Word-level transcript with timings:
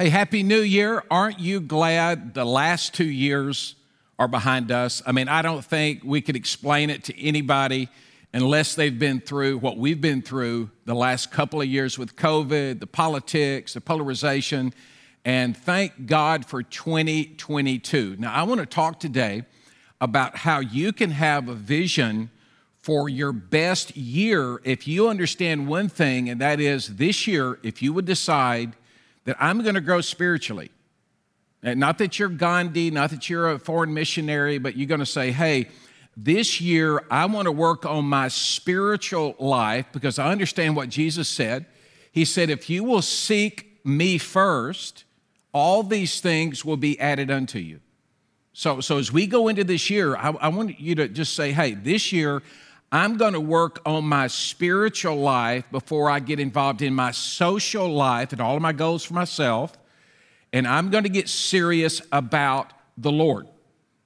Hey, 0.00 0.08
Happy 0.08 0.42
New 0.42 0.62
Year. 0.62 1.04
Aren't 1.10 1.40
you 1.40 1.60
glad 1.60 2.32
the 2.32 2.46
last 2.46 2.94
two 2.94 3.04
years 3.04 3.74
are 4.18 4.28
behind 4.28 4.72
us? 4.72 5.02
I 5.04 5.12
mean, 5.12 5.28
I 5.28 5.42
don't 5.42 5.62
think 5.62 6.00
we 6.02 6.22
could 6.22 6.36
explain 6.36 6.88
it 6.88 7.04
to 7.04 7.22
anybody 7.22 7.90
unless 8.32 8.74
they've 8.74 8.98
been 8.98 9.20
through 9.20 9.58
what 9.58 9.76
we've 9.76 10.00
been 10.00 10.22
through 10.22 10.70
the 10.86 10.94
last 10.94 11.30
couple 11.30 11.60
of 11.60 11.66
years 11.66 11.98
with 11.98 12.16
COVID, 12.16 12.80
the 12.80 12.86
politics, 12.86 13.74
the 13.74 13.82
polarization, 13.82 14.72
and 15.26 15.54
thank 15.54 16.06
God 16.06 16.46
for 16.46 16.62
2022. 16.62 18.16
Now, 18.18 18.32
I 18.32 18.44
want 18.44 18.60
to 18.60 18.66
talk 18.66 19.00
today 19.00 19.42
about 20.00 20.34
how 20.34 20.60
you 20.60 20.94
can 20.94 21.10
have 21.10 21.46
a 21.46 21.54
vision 21.54 22.30
for 22.78 23.10
your 23.10 23.32
best 23.32 23.94
year 23.98 24.62
if 24.64 24.88
you 24.88 25.10
understand 25.10 25.68
one 25.68 25.90
thing, 25.90 26.30
and 26.30 26.40
that 26.40 26.58
is 26.58 26.96
this 26.96 27.26
year, 27.26 27.58
if 27.62 27.82
you 27.82 27.92
would 27.92 28.06
decide 28.06 28.76
that 29.24 29.36
I'm 29.38 29.62
going 29.62 29.74
to 29.74 29.80
grow 29.80 30.00
spiritually. 30.00 30.70
And 31.62 31.78
not 31.78 31.98
that 31.98 32.18
you're 32.18 32.28
Gandhi, 32.28 32.90
not 32.90 33.10
that 33.10 33.28
you're 33.28 33.50
a 33.50 33.58
foreign 33.58 33.92
missionary, 33.92 34.58
but 34.58 34.76
you're 34.76 34.86
going 34.86 35.00
to 35.00 35.06
say, 35.06 35.30
hey, 35.30 35.68
this 36.16 36.60
year 36.60 37.04
I 37.10 37.26
want 37.26 37.46
to 37.46 37.52
work 37.52 37.84
on 37.84 38.04
my 38.04 38.28
spiritual 38.28 39.34
life 39.38 39.86
because 39.92 40.18
I 40.18 40.30
understand 40.30 40.76
what 40.76 40.88
Jesus 40.88 41.28
said. 41.28 41.66
He 42.12 42.24
said, 42.24 42.50
if 42.50 42.68
you 42.68 42.82
will 42.82 43.02
seek 43.02 43.80
me 43.84 44.18
first, 44.18 45.04
all 45.52 45.82
these 45.82 46.20
things 46.20 46.64
will 46.64 46.76
be 46.76 46.98
added 46.98 47.30
unto 47.30 47.58
you. 47.58 47.80
So, 48.52 48.80
so 48.80 48.98
as 48.98 49.12
we 49.12 49.26
go 49.26 49.48
into 49.48 49.64
this 49.64 49.90
year, 49.90 50.16
I, 50.16 50.30
I 50.30 50.48
want 50.48 50.80
you 50.80 50.94
to 50.96 51.08
just 51.08 51.34
say, 51.34 51.52
hey, 51.52 51.74
this 51.74 52.12
year 52.12 52.42
I'm 52.92 53.16
going 53.16 53.34
to 53.34 53.40
work 53.40 53.80
on 53.86 54.04
my 54.04 54.26
spiritual 54.26 55.16
life 55.16 55.64
before 55.70 56.10
I 56.10 56.18
get 56.18 56.40
involved 56.40 56.82
in 56.82 56.92
my 56.92 57.12
social 57.12 57.88
life 57.88 58.32
and 58.32 58.40
all 58.40 58.56
of 58.56 58.62
my 58.62 58.72
goals 58.72 59.04
for 59.04 59.14
myself. 59.14 59.78
And 60.52 60.66
I'm 60.66 60.90
going 60.90 61.04
to 61.04 61.10
get 61.10 61.28
serious 61.28 62.02
about 62.10 62.72
the 62.98 63.12
Lord. 63.12 63.46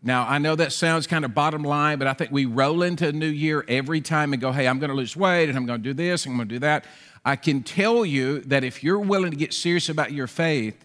Now, 0.03 0.27
I 0.28 0.36
know 0.36 0.55
that 0.55 0.75
sounds 0.75 1.06
kind 1.06 1.25
of 1.25 1.34
bottom 1.34 1.62
line, 1.62 1.98
but 1.98 2.06
I 2.06 2.12
think 2.12 2.31
we 2.31 2.45
roll 2.45 2.83
into 2.83 3.08
a 3.08 3.12
new 3.12 3.27
year 3.27 3.64
every 3.69 4.03
time 4.03 4.34
and 4.34 4.42
go, 4.42 4.53
hey, 4.53 4.69
I'm 4.69 4.78
going 4.78 4.91
to 4.91 4.97
lose 4.97 5.17
weight 5.17 5.48
and 5.48 5.56
I'm 5.56 5.64
going 5.64 5.83
to 5.83 5.89
do 5.89 5.95
this 5.95 6.27
and 6.27 6.33
I'm 6.33 6.36
going 6.36 6.48
to 6.51 6.55
do 6.56 6.58
that. 6.58 6.84
I 7.25 7.36
can 7.36 7.62
tell 7.62 8.05
you 8.05 8.41
that 8.41 8.64
if 8.64 8.84
you're 8.84 8.98
willing 8.98 9.30
to 9.30 9.36
get 9.36 9.55
serious 9.55 9.89
about 9.89 10.12
your 10.12 10.27
faith, 10.27 10.84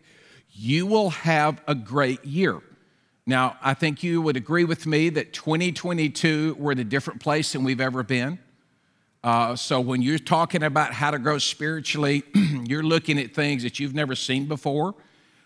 you 0.53 0.85
will 0.85 1.09
have 1.09 1.61
a 1.67 1.75
great 1.75 2.23
year. 2.23 2.61
Now, 3.29 3.57
I 3.61 3.75
think 3.75 4.01
you 4.01 4.23
would 4.23 4.37
agree 4.37 4.63
with 4.63 4.87
me 4.87 5.09
that 5.09 5.33
2022, 5.33 6.55
we're 6.57 6.71
in 6.71 6.79
a 6.79 6.83
different 6.83 7.21
place 7.21 7.51
than 7.51 7.63
we've 7.63 7.79
ever 7.79 8.01
been. 8.01 8.39
Uh, 9.23 9.55
so, 9.55 9.79
when 9.79 10.01
you're 10.01 10.17
talking 10.17 10.63
about 10.63 10.93
how 10.93 11.11
to 11.11 11.19
grow 11.19 11.37
spiritually, 11.37 12.23
you're 12.33 12.81
looking 12.81 13.19
at 13.19 13.35
things 13.35 13.61
that 13.61 13.79
you've 13.79 13.93
never 13.93 14.15
seen 14.15 14.47
before. 14.47 14.95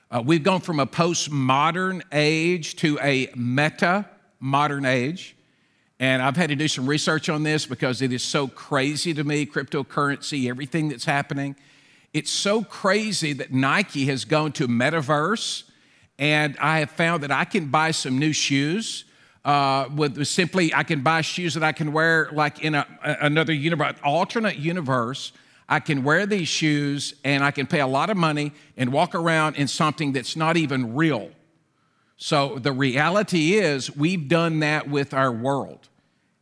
Uh, 0.10 0.24
we've 0.26 0.44
gone 0.44 0.62
from 0.62 0.80
a 0.80 0.88
postmodern 0.88 2.02
age 2.14 2.78
to 2.78 2.98
a 3.02 3.30
meta 3.36 4.06
modern 4.40 4.86
age. 4.86 5.36
And 6.00 6.22
I've 6.22 6.38
had 6.38 6.52
to 6.52 6.56
do 6.56 6.70
some 6.70 6.88
research 6.88 7.28
on 7.28 7.44
this 7.44 7.66
because 7.66 8.02
it 8.02 8.14
is 8.14 8.24
so 8.24 8.48
crazy 8.48 9.14
to 9.14 9.26
me 9.26 9.46
cryptocurrency, 9.46 10.50
everything 10.50 10.88
that's 10.88 11.04
happening. 11.04 11.58
It's 12.14 12.32
so 12.32 12.64
crazy 12.64 13.34
that 13.34 13.52
Nike 13.52 14.06
has 14.06 14.24
gone 14.24 14.54
to 14.54 14.70
metaverse 14.70 15.64
and 16.24 16.56
I 16.58 16.80
have 16.80 16.92
found 16.92 17.24
that 17.24 17.32
I 17.32 17.44
can 17.44 17.66
buy 17.66 17.92
some 17.92 18.18
new 18.18 18.32
shoes. 18.32 19.04
Uh, 19.44 19.90
with 19.94 20.26
simply, 20.26 20.74
I 20.74 20.84
can 20.84 21.02
buy 21.02 21.20
shoes 21.20 21.54
that 21.56 21.64
I 21.64 21.74
can 21.74 21.92
wear 21.92 22.30
like 22.32 22.64
in 22.64 22.76
a, 22.76 22.88
another 23.04 23.52
universe, 23.52 23.96
alternate 24.06 24.56
universe. 24.56 25.34
I 25.68 25.82
can 25.82 26.02
wear 26.02 26.26
these 26.26 26.48
shoes 26.48 27.14
and 27.26 27.44
I 27.44 27.52
can 27.52 27.68
pay 27.68 27.82
a 27.82 27.88
lot 27.88 28.10
of 28.10 28.16
money 28.16 28.54
and 28.78 28.94
walk 28.94 29.16
around 29.16 29.58
in 29.58 29.68
something 29.68 30.14
that's 30.14 30.38
not 30.38 30.56
even 30.56 30.96
real. 30.96 31.30
So 32.16 32.58
the 32.58 32.72
reality 32.72 33.56
is, 33.56 33.94
we've 33.94 34.30
done 34.30 34.62
that 34.62 34.90
with 34.90 35.14
our 35.14 35.30
world. 35.30 35.90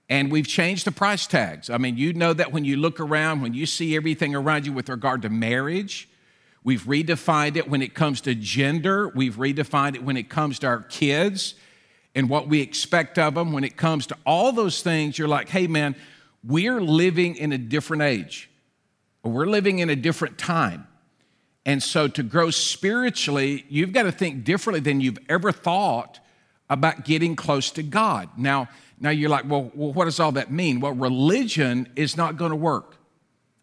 And 0.09 0.31
we've 0.31 0.47
changed 0.47 0.85
the 0.85 0.91
price 0.91 1.25
tags. 1.25 1.72
I 1.72 1.79
mean, 1.79 1.97
you 1.97 2.13
know 2.13 2.33
that 2.33 2.51
when 2.51 2.66
you 2.66 2.77
look 2.77 3.00
around, 3.00 3.41
when 3.41 3.56
you 3.56 3.66
see 3.66 3.95
everything 3.95 4.35
around 4.35 4.67
you 4.67 4.73
with 4.73 4.89
regard 4.89 5.23
to 5.23 5.29
marriage, 5.29 6.07
We've 6.63 6.83
redefined 6.83 7.55
it 7.55 7.69
when 7.69 7.81
it 7.81 7.94
comes 7.94 8.22
to 8.22 8.35
gender. 8.35 9.09
We've 9.09 9.35
redefined 9.35 9.95
it 9.95 10.03
when 10.03 10.17
it 10.17 10.29
comes 10.29 10.59
to 10.59 10.67
our 10.67 10.81
kids 10.81 11.55
and 12.13 12.29
what 12.29 12.47
we 12.47 12.61
expect 12.61 13.17
of 13.17 13.33
them. 13.35 13.51
When 13.51 13.63
it 13.63 13.77
comes 13.77 14.07
to 14.07 14.17
all 14.25 14.51
those 14.51 14.81
things, 14.81 15.17
you're 15.17 15.27
like, 15.27 15.50
hey, 15.50 15.67
man, 15.67 15.95
we're 16.44 16.81
living 16.81 17.35
in 17.35 17.51
a 17.51 17.57
different 17.57 18.03
age, 18.03 18.50
we're 19.23 19.47
living 19.47 19.79
in 19.79 19.89
a 19.89 19.95
different 19.95 20.38
time. 20.38 20.88
And 21.63 21.81
so 21.81 22.07
to 22.07 22.23
grow 22.23 22.50
spiritually, 22.50 23.66
you've 23.69 23.94
got 23.94 24.03
to 24.03 24.11
think 24.11 24.44
differently 24.44 24.79
than 24.79 25.00
you've 25.00 25.19
ever 25.29 25.51
thought 25.51 26.19
about 26.71 27.05
getting 27.05 27.35
close 27.35 27.69
to 27.71 27.83
God. 27.83 28.29
Now, 28.35 28.67
now 29.00 29.11
you're 29.11 29.29
like, 29.29 29.47
well, 29.47 29.71
well 29.75 29.94
what 29.94 30.05
does 30.05 30.19
all 30.19 30.31
that 30.31 30.51
mean? 30.51 30.79
Well, 30.79 30.94
religion 30.94 31.88
is 31.95 32.17
not 32.17 32.38
going 32.38 32.50
to 32.50 32.55
work. 32.55 32.97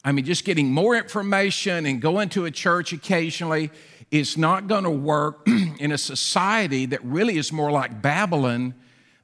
I 0.04 0.12
mean, 0.12 0.24
just 0.24 0.44
getting 0.44 0.72
more 0.72 0.96
information 0.96 1.86
and 1.86 2.00
going 2.00 2.28
to 2.30 2.44
a 2.44 2.50
church 2.50 2.92
occasionally 2.92 3.70
is 4.10 4.38
not 4.38 4.66
going 4.66 4.84
to 4.84 4.90
work 4.90 5.46
in 5.46 5.92
a 5.92 5.98
society 5.98 6.86
that 6.86 7.04
really 7.04 7.36
is 7.36 7.52
more 7.52 7.70
like 7.70 8.00
Babylon 8.00 8.74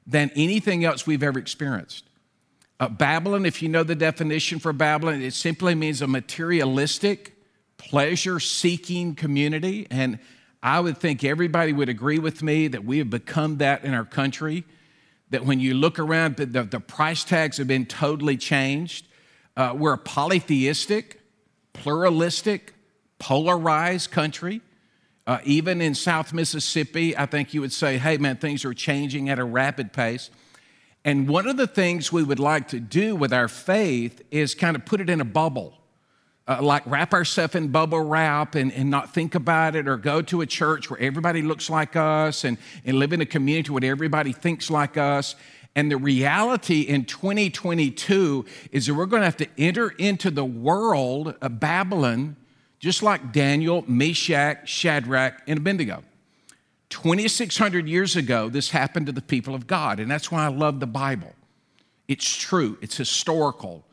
than 0.05 0.31
anything 0.35 0.85
else 0.85 1.07
we've 1.07 1.23
ever 1.23 1.39
experienced. 1.39 2.05
Uh, 2.79 2.89
Babylon, 2.89 3.45
if 3.45 3.61
you 3.61 3.69
know 3.69 3.83
the 3.83 3.95
definition 3.95 4.59
for 4.59 4.73
Babylon, 4.73 5.21
it 5.21 5.33
simply 5.33 5.75
means 5.75 6.01
a 6.01 6.07
materialistic, 6.07 7.35
pleasure 7.77 8.39
seeking 8.39 9.15
community. 9.15 9.87
And 9.89 10.19
I 10.61 10.81
would 10.81 10.97
think 10.97 11.23
everybody 11.23 11.71
would 11.71 11.89
agree 11.89 12.19
with 12.19 12.43
me 12.43 12.67
that 12.67 12.83
we 12.83 12.97
have 12.97 13.09
become 13.09 13.57
that 13.57 13.85
in 13.85 13.93
our 13.93 14.03
country. 14.03 14.65
That 15.29 15.45
when 15.45 15.59
you 15.59 15.73
look 15.73 15.99
around, 15.99 16.35
the, 16.35 16.45
the 16.45 16.79
price 16.79 17.23
tags 17.23 17.57
have 17.57 17.67
been 17.67 17.85
totally 17.85 18.37
changed. 18.37 19.07
Uh, 19.57 19.73
we're 19.75 19.93
a 19.93 19.97
polytheistic, 19.97 21.21
pluralistic, 21.73 22.73
polarized 23.19 24.11
country. 24.11 24.61
Uh, 25.27 25.39
even 25.43 25.81
in 25.81 25.95
South 25.95 26.33
Mississippi, 26.33 27.17
I 27.17 27.25
think 27.25 27.53
you 27.53 27.61
would 27.61 27.73
say, 27.73 27.97
hey, 27.97 28.17
man, 28.17 28.37
things 28.37 28.63
are 28.63 28.73
changing 28.73 29.29
at 29.29 29.39
a 29.39 29.43
rapid 29.43 29.91
pace. 29.91 30.29
And 31.03 31.27
one 31.27 31.47
of 31.47 31.57
the 31.57 31.67
things 31.67 32.11
we 32.11 32.23
would 32.23 32.39
like 32.39 32.67
to 32.69 32.79
do 32.79 33.15
with 33.15 33.31
our 33.31 33.47
faith 33.47 34.21
is 34.29 34.53
kind 34.55 34.75
of 34.75 34.85
put 34.85 35.01
it 35.01 35.09
in 35.09 35.21
a 35.21 35.25
bubble, 35.25 35.73
uh, 36.47 36.61
like 36.61 36.83
wrap 36.85 37.13
ourselves 37.13 37.55
in 37.55 37.69
bubble 37.69 38.01
wrap 38.01 38.55
and, 38.55 38.71
and 38.73 38.89
not 38.89 39.13
think 39.13 39.35
about 39.35 39.75
it, 39.75 39.87
or 39.87 39.97
go 39.97 40.21
to 40.23 40.41
a 40.41 40.45
church 40.45 40.89
where 40.89 40.99
everybody 40.99 41.41
looks 41.41 41.69
like 41.69 41.95
us 41.95 42.43
and, 42.43 42.57
and 42.83 42.99
live 42.99 43.13
in 43.13 43.21
a 43.21 43.25
community 43.25 43.71
where 43.71 43.85
everybody 43.85 44.31
thinks 44.31 44.69
like 44.69 44.97
us. 44.97 45.35
And 45.75 45.91
the 45.91 45.97
reality 45.97 46.81
in 46.81 47.05
2022 47.05 48.45
is 48.71 48.85
that 48.85 48.93
we're 48.93 49.05
going 49.05 49.21
to 49.21 49.25
have 49.25 49.37
to 49.37 49.47
enter 49.57 49.89
into 49.89 50.31
the 50.31 50.45
world 50.45 51.35
of 51.41 51.59
Babylon, 51.59 52.37
just 52.79 53.03
like 53.03 53.33
Daniel, 53.33 53.83
Meshach, 53.87 54.67
Shadrach, 54.69 55.41
and 55.47 55.59
Abednego. 55.59 56.03
2,600 56.89 57.89
years 57.89 58.15
ago, 58.15 58.47
this 58.47 58.69
happened 58.69 59.05
to 59.07 59.11
the 59.11 59.21
people 59.21 59.53
of 59.53 59.67
God. 59.67 59.99
And 59.99 60.09
that's 60.09 60.31
why 60.31 60.45
I 60.45 60.47
love 60.47 60.79
the 60.79 60.87
Bible. 60.87 61.33
It's 62.07 62.35
true, 62.35 62.77
it's 62.81 62.95
historical, 62.95 63.83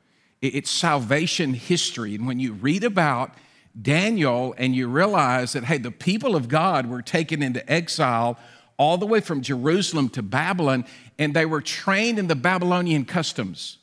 it's 0.41 0.71
salvation 0.71 1.55
history. 1.55 2.15
And 2.15 2.27
when 2.27 2.39
you 2.39 2.53
read 2.53 2.85
about 2.85 3.33
Daniel 3.81 4.55
and 4.59 4.77
you 4.77 4.87
realize 4.87 5.55
that, 5.55 5.65
hey, 5.65 5.79
the 5.79 5.91
people 5.91 6.37
of 6.37 6.49
God 6.49 6.87
were 6.87 7.03
taken 7.03 7.43
into 7.43 7.69
exile 7.73 8.39
all 8.83 8.99
the 8.99 9.07
way 9.07 9.21
from 9.21 9.43
Jerusalem 9.43 10.09
to 10.09 10.23
Babylon, 10.23 10.85
and 11.17 11.33
they 11.33 11.47
were 11.47 11.61
trained 11.61 12.19
in 12.19 12.27
the 12.27 12.35
Babylonian 12.35 13.05
customs. 13.05 13.79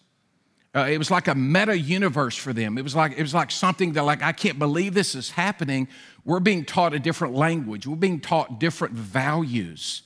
Uh, 0.76 0.88
it 0.92 0.98
was 0.98 1.10
like 1.10 1.30
a 1.30 1.36
meta 1.36 1.78
universe 1.78 2.36
for 2.36 2.52
them. 2.52 2.78
It 2.78 2.84
was 2.84 2.96
like 2.96 3.14
it 3.18 3.22
was 3.22 3.34
like 3.34 3.50
something 3.50 3.94
that 3.94 4.04
like 4.04 4.22
I 4.22 4.34
can't 4.34 4.60
believe 4.60 4.94
this 4.94 5.16
is 5.16 5.32
happening. 5.32 5.88
We're 6.26 6.42
being 6.42 6.66
taught 6.66 6.94
a 6.94 7.00
different 7.00 7.34
language. 7.34 7.88
We're 7.88 7.96
being 7.96 8.20
taught 8.20 8.60
different 8.60 8.94
values. 8.94 10.02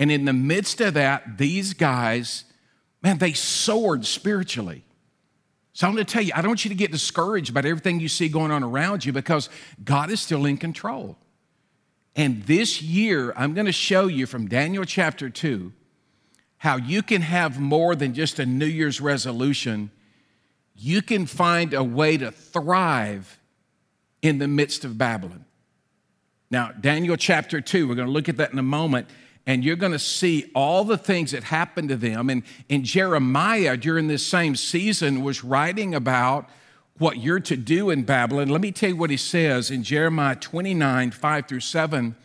And 0.00 0.10
in 0.10 0.24
the 0.24 0.32
midst 0.32 0.80
of 0.80 0.94
that, 0.94 1.38
these 1.38 1.72
guys, 1.72 2.44
man, 3.02 3.18
they 3.18 3.32
soared 3.32 4.04
spiritually. 4.04 4.84
So 5.74 5.86
I'm 5.86 5.94
going 5.94 6.04
to 6.04 6.12
tell 6.12 6.22
you, 6.22 6.32
I 6.34 6.42
don't 6.42 6.50
want 6.50 6.64
you 6.64 6.70
to 6.70 6.74
get 6.74 6.90
discouraged 6.90 7.50
about 7.50 7.64
everything 7.64 8.00
you 8.00 8.08
see 8.08 8.28
going 8.28 8.50
on 8.50 8.64
around 8.64 9.04
you 9.04 9.12
because 9.12 9.48
God 9.84 10.10
is 10.10 10.20
still 10.20 10.44
in 10.44 10.56
control. 10.56 11.16
And 12.18 12.42
this 12.42 12.82
year, 12.82 13.32
I'm 13.36 13.54
going 13.54 13.66
to 13.66 13.72
show 13.72 14.08
you 14.08 14.26
from 14.26 14.48
Daniel 14.48 14.84
chapter 14.84 15.30
2 15.30 15.72
how 16.58 16.76
you 16.76 17.00
can 17.00 17.22
have 17.22 17.60
more 17.60 17.94
than 17.94 18.12
just 18.12 18.40
a 18.40 18.44
New 18.44 18.66
Year's 18.66 19.00
resolution. 19.00 19.92
You 20.74 21.00
can 21.00 21.26
find 21.26 21.72
a 21.72 21.84
way 21.84 22.16
to 22.16 22.32
thrive 22.32 23.38
in 24.20 24.38
the 24.38 24.48
midst 24.48 24.84
of 24.84 24.98
Babylon. 24.98 25.44
Now, 26.50 26.72
Daniel 26.72 27.16
chapter 27.16 27.60
2, 27.60 27.86
we're 27.86 27.94
going 27.94 28.08
to 28.08 28.12
look 28.12 28.28
at 28.28 28.38
that 28.38 28.52
in 28.52 28.58
a 28.58 28.64
moment, 28.64 29.06
and 29.46 29.64
you're 29.64 29.76
going 29.76 29.92
to 29.92 29.98
see 30.00 30.50
all 30.56 30.82
the 30.82 30.98
things 30.98 31.30
that 31.30 31.44
happened 31.44 31.90
to 31.90 31.96
them. 31.96 32.30
And, 32.30 32.42
and 32.68 32.82
Jeremiah, 32.82 33.76
during 33.76 34.08
this 34.08 34.26
same 34.26 34.56
season, 34.56 35.22
was 35.22 35.44
writing 35.44 35.94
about 35.94 36.48
what 36.98 37.18
you're 37.18 37.40
to 37.40 37.56
do 37.56 37.90
in 37.90 38.02
Babylon. 38.02 38.48
Let 38.48 38.60
me 38.60 38.72
tell 38.72 38.90
you 38.90 38.96
what 38.96 39.10
he 39.10 39.16
says 39.16 39.70
in 39.70 39.82
Jeremiah 39.82 40.36
29 40.36 41.10
5 41.10 41.48
through 41.48 41.60
7. 41.60 42.16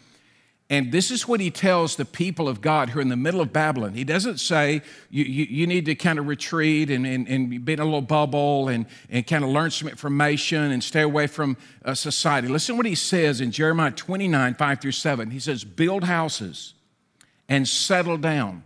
And 0.70 0.92
this 0.92 1.12
is 1.12 1.28
what 1.28 1.40
he 1.40 1.52
tells 1.52 1.98
the 1.98 2.06
people 2.06 2.48
of 2.48 2.62
God 2.62 2.90
who 2.90 3.00
are 3.00 3.02
in 3.02 3.10
the 3.10 3.16
middle 3.16 3.42
of 3.42 3.54
Babylon. 3.54 3.94
He 3.94 4.04
doesn't 4.04 4.40
say 4.40 4.82
you, 5.12 5.24
you, 5.24 5.46
you 5.46 5.68
need 5.68 5.86
to 5.86 5.94
kind 5.94 6.18
of 6.18 6.28
retreat 6.28 6.90
and, 6.90 7.06
and, 7.06 7.28
and, 7.28 7.64
be 7.64 7.74
in 7.74 7.80
a 7.80 7.86
little 7.86 8.02
bubble 8.02 8.70
and, 8.70 8.88
and 9.10 9.28
kind 9.28 9.44
of 9.44 9.52
learn 9.52 9.72
some 9.72 9.88
information 9.88 10.72
and 10.72 10.84
stay 10.84 11.02
away 11.02 11.28
from 11.28 11.58
uh, 11.86 11.94
society. 11.94 12.48
Listen 12.48 12.78
what 12.78 12.86
he 12.86 12.96
says 12.96 13.40
in 13.42 13.52
Jeremiah 13.52 13.92
29 13.92 14.56
5 14.56 14.82
through 14.82 14.92
7. 14.94 15.32
He 15.32 15.40
says, 15.40 15.64
Build 15.64 16.06
houses 16.06 16.74
and 17.48 17.68
settle 17.68 18.18
down, 18.18 18.64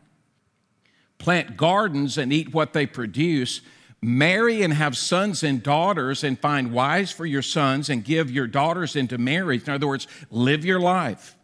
plant 1.17 1.57
gardens 1.57 2.17
and 2.17 2.31
eat 2.31 2.53
what 2.53 2.71
they 2.73 2.85
produce 2.85 3.59
marry 4.01 4.61
and 4.61 4.73
have 4.73 4.95
sons 4.95 5.43
and 5.43 5.63
daughters 5.63 6.23
and 6.23 6.39
find 6.39 6.71
wives 6.71 7.11
for 7.11 7.25
your 7.25 7.41
sons 7.41 7.89
and 7.89 8.03
give 8.03 8.29
your 8.29 8.47
daughters 8.47 8.95
into 8.95 9.17
marriage. 9.17 9.67
In 9.67 9.73
other 9.73 9.87
words, 9.87 10.07
live 10.29 10.63
your 10.63 10.79
life. 10.79 11.35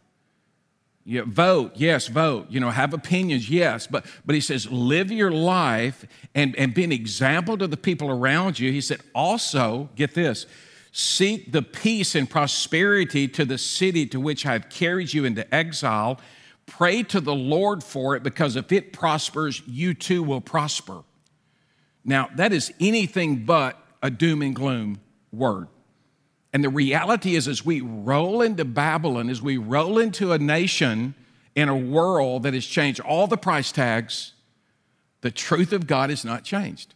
Yeah, 1.06 1.22
vote, 1.26 1.72
yes, 1.74 2.06
vote. 2.08 2.46
You 2.48 2.60
know, 2.60 2.70
have 2.70 2.94
opinions, 2.94 3.50
yes. 3.50 3.86
But 3.86 4.06
but 4.24 4.34
he 4.34 4.40
says, 4.40 4.70
live 4.70 5.10
your 5.10 5.30
life 5.30 6.06
and, 6.34 6.56
and 6.56 6.72
be 6.72 6.82
an 6.82 6.92
example 6.92 7.58
to 7.58 7.66
the 7.66 7.76
people 7.76 8.10
around 8.10 8.58
you. 8.58 8.72
He 8.72 8.80
said, 8.80 9.00
also, 9.14 9.90
get 9.96 10.14
this, 10.14 10.46
seek 10.92 11.52
the 11.52 11.60
peace 11.60 12.14
and 12.14 12.30
prosperity 12.30 13.28
to 13.28 13.44
the 13.44 13.58
city 13.58 14.06
to 14.06 14.18
which 14.18 14.46
I've 14.46 14.70
carried 14.70 15.12
you 15.12 15.26
into 15.26 15.54
exile. 15.54 16.18
Pray 16.66 17.02
to 17.02 17.20
the 17.20 17.34
Lord 17.34 17.84
for 17.84 18.16
it, 18.16 18.22
because 18.22 18.56
if 18.56 18.72
it 18.72 18.94
prospers, 18.94 19.60
you 19.66 19.92
too 19.92 20.22
will 20.22 20.40
prosper. 20.40 21.02
Now, 22.04 22.28
that 22.36 22.52
is 22.52 22.72
anything 22.80 23.44
but 23.44 23.78
a 24.02 24.10
doom 24.10 24.42
and 24.42 24.54
gloom 24.54 25.00
word. 25.32 25.68
And 26.52 26.62
the 26.62 26.68
reality 26.68 27.34
is, 27.34 27.48
as 27.48 27.64
we 27.64 27.80
roll 27.80 28.42
into 28.42 28.64
Babylon, 28.64 29.28
as 29.28 29.42
we 29.42 29.56
roll 29.56 29.98
into 29.98 30.32
a 30.32 30.38
nation 30.38 31.14
in 31.54 31.68
a 31.68 31.76
world 31.76 32.44
that 32.44 32.54
has 32.54 32.66
changed 32.66 33.00
all 33.00 33.26
the 33.26 33.36
price 33.36 33.72
tags, 33.72 34.32
the 35.22 35.30
truth 35.30 35.72
of 35.72 35.86
God 35.86 36.10
has 36.10 36.24
not 36.24 36.44
changed. 36.44 36.94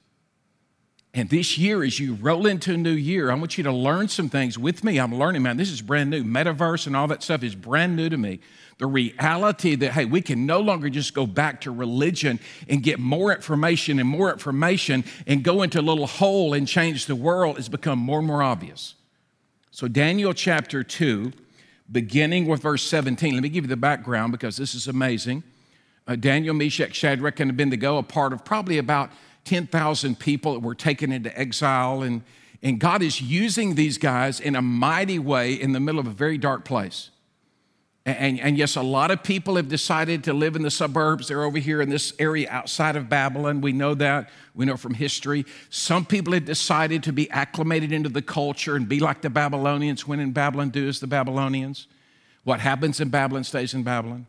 And 1.14 1.30
this 1.30 1.56
year, 1.56 1.82
as 1.82 1.98
you 1.98 2.14
roll 2.14 2.46
into 2.46 2.74
a 2.74 2.76
new 2.76 2.90
year, 2.90 3.30
I 3.30 3.34
want 3.34 3.56
you 3.56 3.64
to 3.64 3.72
learn 3.72 4.08
some 4.08 4.28
things 4.28 4.58
with 4.58 4.84
me. 4.84 4.98
I'm 4.98 5.14
learning, 5.14 5.42
man, 5.42 5.56
this 5.56 5.70
is 5.70 5.80
brand 5.80 6.10
new. 6.10 6.22
Metaverse 6.22 6.86
and 6.86 6.94
all 6.94 7.08
that 7.08 7.22
stuff 7.22 7.42
is 7.42 7.54
brand 7.54 7.96
new 7.96 8.08
to 8.08 8.16
me 8.16 8.40
the 8.78 8.86
reality 8.86 9.74
that, 9.74 9.92
hey, 9.92 10.04
we 10.04 10.22
can 10.22 10.46
no 10.46 10.60
longer 10.60 10.88
just 10.88 11.12
go 11.12 11.26
back 11.26 11.60
to 11.62 11.70
religion 11.70 12.38
and 12.68 12.82
get 12.82 12.98
more 12.98 13.34
information 13.34 13.98
and 13.98 14.08
more 14.08 14.32
information 14.32 15.04
and 15.26 15.42
go 15.42 15.62
into 15.62 15.80
a 15.80 15.82
little 15.82 16.06
hole 16.06 16.54
and 16.54 16.66
change 16.66 17.06
the 17.06 17.16
world 17.16 17.56
has 17.56 17.68
become 17.68 17.98
more 17.98 18.18
and 18.18 18.28
more 18.28 18.42
obvious. 18.42 18.94
So, 19.72 19.88
Daniel 19.88 20.32
chapter 20.32 20.82
2, 20.82 21.32
beginning 21.90 22.46
with 22.46 22.62
verse 22.62 22.84
17, 22.84 23.34
let 23.34 23.42
me 23.42 23.48
give 23.48 23.64
you 23.64 23.68
the 23.68 23.76
background 23.76 24.32
because 24.32 24.56
this 24.56 24.74
is 24.74 24.86
amazing. 24.86 25.42
Uh, 26.06 26.14
Daniel, 26.14 26.54
Meshach, 26.54 26.94
Shadrach, 26.94 27.38
and 27.40 27.50
Abednego, 27.50 27.98
a 27.98 28.02
part 28.02 28.32
of 28.32 28.44
probably 28.44 28.78
about 28.78 29.10
10,000 29.48 30.18
people 30.18 30.52
that 30.52 30.60
were 30.60 30.74
taken 30.74 31.10
into 31.10 31.36
exile. 31.38 32.02
And, 32.02 32.22
and 32.62 32.78
God 32.78 33.02
is 33.02 33.22
using 33.22 33.76
these 33.76 33.96
guys 33.96 34.40
in 34.40 34.54
a 34.54 34.60
mighty 34.60 35.18
way 35.18 35.54
in 35.54 35.72
the 35.72 35.80
middle 35.80 35.98
of 35.98 36.06
a 36.06 36.10
very 36.12 36.36
dark 36.36 36.66
place. 36.66 37.08
And, 38.04 38.38
and, 38.40 38.58
yes, 38.58 38.76
a 38.76 38.82
lot 38.82 39.10
of 39.10 39.22
people 39.22 39.56
have 39.56 39.68
decided 39.68 40.24
to 40.24 40.34
live 40.34 40.54
in 40.54 40.62
the 40.62 40.70
suburbs. 40.70 41.28
They're 41.28 41.44
over 41.44 41.58
here 41.58 41.80
in 41.80 41.88
this 41.88 42.12
area 42.18 42.46
outside 42.50 42.96
of 42.96 43.08
Babylon. 43.08 43.62
We 43.62 43.72
know 43.72 43.94
that. 43.94 44.30
We 44.54 44.66
know 44.66 44.76
from 44.76 44.94
history. 44.94 45.46
Some 45.70 46.04
people 46.04 46.34
have 46.34 46.44
decided 46.44 47.02
to 47.04 47.12
be 47.12 47.30
acclimated 47.30 47.90
into 47.90 48.08
the 48.08 48.22
culture 48.22 48.76
and 48.76 48.86
be 48.86 49.00
like 49.00 49.22
the 49.22 49.30
Babylonians. 49.30 50.06
When 50.06 50.20
in 50.20 50.32
Babylon, 50.32 50.70
do 50.70 50.88
as 50.88 51.00
the 51.00 51.06
Babylonians. 51.06 51.86
What 52.44 52.60
happens 52.60 53.00
in 53.00 53.08
Babylon 53.08 53.44
stays 53.44 53.74
in 53.74 53.82
Babylon. 53.82 54.26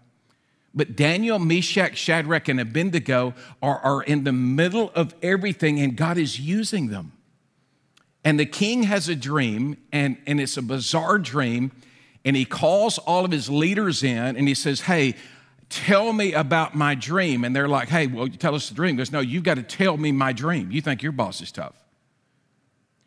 But 0.74 0.96
Daniel, 0.96 1.40
Meshach, 1.40 1.98
Shadrach, 1.98 2.48
and 2.48 2.60
Abednego 2.60 3.34
are, 3.62 3.80
are 3.80 4.04
in 4.04 4.24
the 4.24 4.32
middle 4.32 4.92
of 4.96 5.16
everything, 5.22 5.80
and 5.80 5.96
God 5.96 6.18
is 6.18 6.40
using 6.40 6.88
them. 6.88 7.14
And 8.24 8.40
the 8.40 8.46
king 8.46 8.84
has 8.84 9.10
a 9.10 9.16
dream, 9.16 9.78
and, 9.92 10.18
and 10.28 10.40
it's 10.40 10.58
a 10.58 10.62
bizarre 10.62 11.18
dream 11.18 11.72
and 12.26 12.36
he 12.36 12.46
calls 12.46 12.98
all 13.00 13.26
of 13.26 13.32
his 13.32 13.50
leaders 13.50 14.04
in 14.04 14.36
and 14.36 14.48
he 14.48 14.54
says, 14.54 14.82
Hey, 14.82 15.16
tell 15.70 16.14
me 16.14 16.34
about 16.34 16.76
my 16.76 16.96
dream. 16.96 17.44
And 17.44 17.56
they're 17.56 17.68
like, 17.68 17.90
Hey, 17.90 18.08
well, 18.08 18.28
tell 18.28 18.56
us 18.56 18.70
the 18.70 18.76
dream. 18.76 18.96
He 18.96 18.98
goes, 18.98 19.12
No, 19.12 19.20
you've 19.20 19.44
got 19.44 19.56
to 19.56 19.64
tell 19.64 19.98
me 19.98 20.12
my 20.12 20.34
dream. 20.34 20.72
You 20.72 20.82
think 20.82 21.02
your 21.02 21.12
boss 21.12 21.42
is 21.42 21.52
tough. 21.52 21.76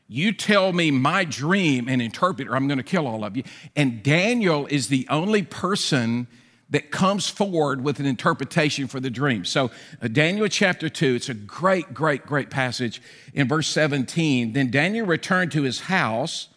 You 0.08 0.32
tell 0.32 0.73
me 0.73 0.91
my 0.91 1.25
dream 1.25 1.88
and 1.88 2.03
interpret, 2.03 2.49
or 2.49 2.56
I'm 2.56 2.69
going 2.69 2.79
to 2.79 2.85
kill 2.85 3.06
all 3.06 3.25
of 3.25 3.37
you. 3.37 3.44
And 3.75 4.03
Daniel 4.03 4.67
is 4.67 4.88
the 4.88 5.06
only 5.08 5.43
person 5.43 6.26
that 6.73 6.91
comes 6.91 7.29
forward 7.29 7.85
with 7.85 8.01
an 8.01 8.07
interpretation 8.07 8.89
for 8.89 8.99
the 8.99 9.11
dream. 9.11 9.45
So, 9.45 9.71
uh, 10.01 10.09
Daniel 10.09 10.49
chapter 10.49 10.89
2, 10.89 11.15
it's 11.15 11.29
a 11.29 11.35
great, 11.35 11.93
great, 11.93 12.25
great 12.25 12.49
passage 12.49 13.03
in 13.35 13.47
verse 13.47 13.69
17. 13.69 14.55
Then 14.55 14.71
Daniel 14.71 15.07
returned 15.07 15.53
to 15.53 15.63
his 15.63 15.83
house 15.83 16.49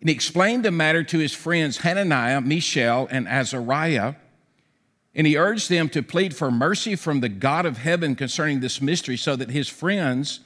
and 0.00 0.08
explained 0.08 0.64
the 0.64 0.70
matter 0.70 1.02
to 1.02 1.18
his 1.18 1.34
friends 1.34 1.78
Hananiah, 1.78 2.40
Mishael, 2.40 3.08
and 3.10 3.26
Azariah. 3.26 4.14
And 5.12 5.26
he 5.26 5.36
urged 5.36 5.70
them 5.70 5.88
to 5.88 6.04
plead 6.04 6.36
for 6.36 6.52
mercy 6.52 6.94
from 6.94 7.20
the 7.20 7.28
God 7.28 7.66
of 7.66 7.78
heaven 7.78 8.14
concerning 8.14 8.60
this 8.60 8.80
mystery 8.80 9.16
so 9.16 9.34
that 9.34 9.50
his 9.50 9.68
friends 9.68 10.40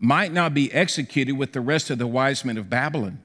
might 0.00 0.32
not 0.32 0.54
be 0.54 0.72
executed 0.72 1.38
with 1.38 1.52
the 1.52 1.60
rest 1.60 1.88
of 1.88 1.98
the 1.98 2.06
wise 2.08 2.44
men 2.44 2.58
of 2.58 2.68
Babylon. 2.68 3.22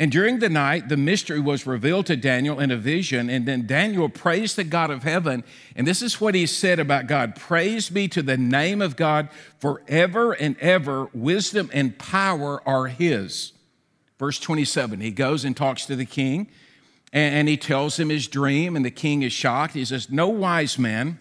And 0.00 0.10
during 0.10 0.40
the 0.40 0.48
night, 0.48 0.88
the 0.88 0.96
mystery 0.96 1.38
was 1.38 1.66
revealed 1.66 2.06
to 2.06 2.16
Daniel 2.16 2.58
in 2.58 2.72
a 2.72 2.76
vision. 2.76 3.30
And 3.30 3.46
then 3.46 3.66
Daniel 3.66 4.08
praised 4.08 4.56
the 4.56 4.64
God 4.64 4.90
of 4.90 5.04
heaven. 5.04 5.44
And 5.76 5.86
this 5.86 6.02
is 6.02 6.20
what 6.20 6.34
he 6.34 6.46
said 6.46 6.80
about 6.80 7.06
God 7.06 7.36
Praise 7.36 7.88
be 7.90 8.08
to 8.08 8.22
the 8.22 8.38
name 8.38 8.82
of 8.82 8.96
God 8.96 9.28
forever 9.58 10.32
and 10.32 10.58
ever. 10.58 11.08
Wisdom 11.12 11.70
and 11.72 11.98
power 11.98 12.66
are 12.66 12.86
his. 12.86 13.52
Verse 14.18 14.40
27, 14.40 15.00
he 15.00 15.12
goes 15.12 15.44
and 15.44 15.56
talks 15.56 15.86
to 15.86 15.94
the 15.94 16.04
king 16.04 16.48
and 17.12 17.48
he 17.48 17.56
tells 17.56 17.98
him 17.98 18.08
his 18.08 18.28
dream, 18.28 18.76
and 18.76 18.84
the 18.84 18.90
king 18.90 19.22
is 19.22 19.32
shocked. 19.32 19.74
He 19.74 19.84
says, 19.84 20.10
No 20.10 20.28
wise 20.28 20.78
man, 20.78 21.18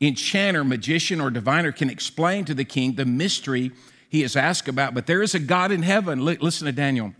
enchanter, 0.00 0.64
magician, 0.64 1.20
or 1.20 1.30
diviner 1.30 1.72
can 1.72 1.90
explain 1.90 2.44
to 2.46 2.54
the 2.54 2.64
king 2.64 2.94
the 2.94 3.04
mystery 3.04 3.72
he 4.08 4.22
has 4.22 4.34
asked 4.34 4.68
about, 4.68 4.94
but 4.94 5.06
there 5.06 5.22
is 5.22 5.34
a 5.34 5.38
God 5.38 5.70
in 5.70 5.82
heaven. 5.82 6.24
Listen 6.24 6.66
to 6.66 6.72
Daniel, 6.72 7.12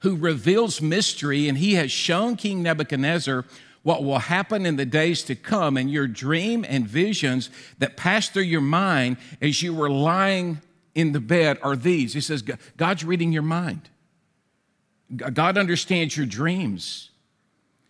who 0.00 0.16
reveals 0.16 0.80
mystery, 0.82 1.48
and 1.48 1.58
he 1.58 1.74
has 1.74 1.90
shown 1.90 2.36
King 2.36 2.62
Nebuchadnezzar 2.62 3.44
what 3.82 4.02
will 4.02 4.18
happen 4.18 4.66
in 4.66 4.76
the 4.76 4.84
days 4.84 5.22
to 5.22 5.34
come, 5.34 5.76
and 5.76 5.90
your 5.90 6.08
dream 6.08 6.64
and 6.68 6.88
visions 6.88 7.50
that 7.78 7.96
pass 7.96 8.28
through 8.28 8.42
your 8.42 8.60
mind 8.60 9.16
as 9.40 9.62
you 9.62 9.72
were 9.72 9.88
lying 9.88 10.60
in 10.94 11.12
the 11.12 11.20
bed 11.20 11.58
are 11.62 11.76
these. 11.76 12.12
He 12.12 12.20
says, 12.20 12.42
God's 12.42 13.04
reading 13.04 13.32
your 13.32 13.42
mind. 13.42 13.88
God 15.14 15.56
understands 15.56 16.16
your 16.16 16.26
dreams. 16.26 17.10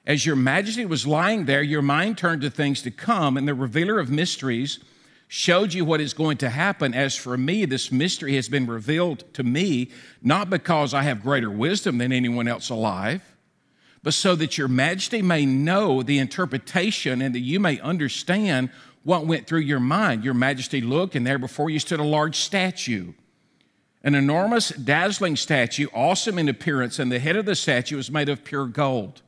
As 0.06 0.26
your 0.26 0.36
majesty 0.36 0.84
was 0.84 1.06
lying 1.06 1.46
there, 1.46 1.62
your 1.62 1.82
mind 1.82 2.18
turned 2.18 2.42
to 2.42 2.50
things 2.50 2.82
to 2.82 2.90
come, 2.90 3.36
and 3.36 3.48
the 3.48 3.54
revealer 3.54 3.98
of 3.98 4.10
mysteries 4.10 4.78
showed 5.28 5.74
you 5.74 5.84
what 5.84 6.00
is 6.00 6.14
going 6.14 6.36
to 6.38 6.50
happen. 6.50 6.94
As 6.94 7.16
for 7.16 7.36
me, 7.36 7.64
this 7.64 7.90
mystery 7.90 8.34
has 8.36 8.48
been 8.48 8.66
revealed 8.66 9.24
to 9.34 9.42
me, 9.42 9.90
not 10.22 10.50
because 10.50 10.94
I 10.94 11.02
have 11.02 11.22
greater 11.22 11.50
wisdom 11.50 11.98
than 11.98 12.12
anyone 12.12 12.48
else 12.48 12.70
alive, 12.70 13.22
but 14.02 14.14
so 14.14 14.36
that 14.36 14.56
your 14.56 14.68
majesty 14.68 15.22
may 15.22 15.44
know 15.44 16.02
the 16.02 16.18
interpretation 16.18 17.20
and 17.20 17.34
that 17.34 17.40
you 17.40 17.58
may 17.58 17.80
understand 17.80 18.70
what 19.02 19.26
went 19.26 19.46
through 19.46 19.60
your 19.60 19.80
mind. 19.80 20.24
Your 20.24 20.34
majesty 20.34 20.80
looked, 20.80 21.16
and 21.16 21.26
there 21.26 21.38
before 21.38 21.70
you 21.70 21.78
stood 21.78 22.00
a 22.00 22.04
large 22.04 22.36
statue 22.36 23.12
an 24.06 24.14
enormous, 24.14 24.68
dazzling 24.68 25.34
statue, 25.34 25.88
awesome 25.92 26.38
in 26.38 26.48
appearance, 26.48 27.00
and 27.00 27.10
the 27.10 27.18
head 27.18 27.34
of 27.34 27.44
the 27.44 27.56
statue 27.56 27.96
was 27.96 28.08
made 28.08 28.28
of 28.28 28.44
pure 28.44 28.66
gold. 28.66 29.20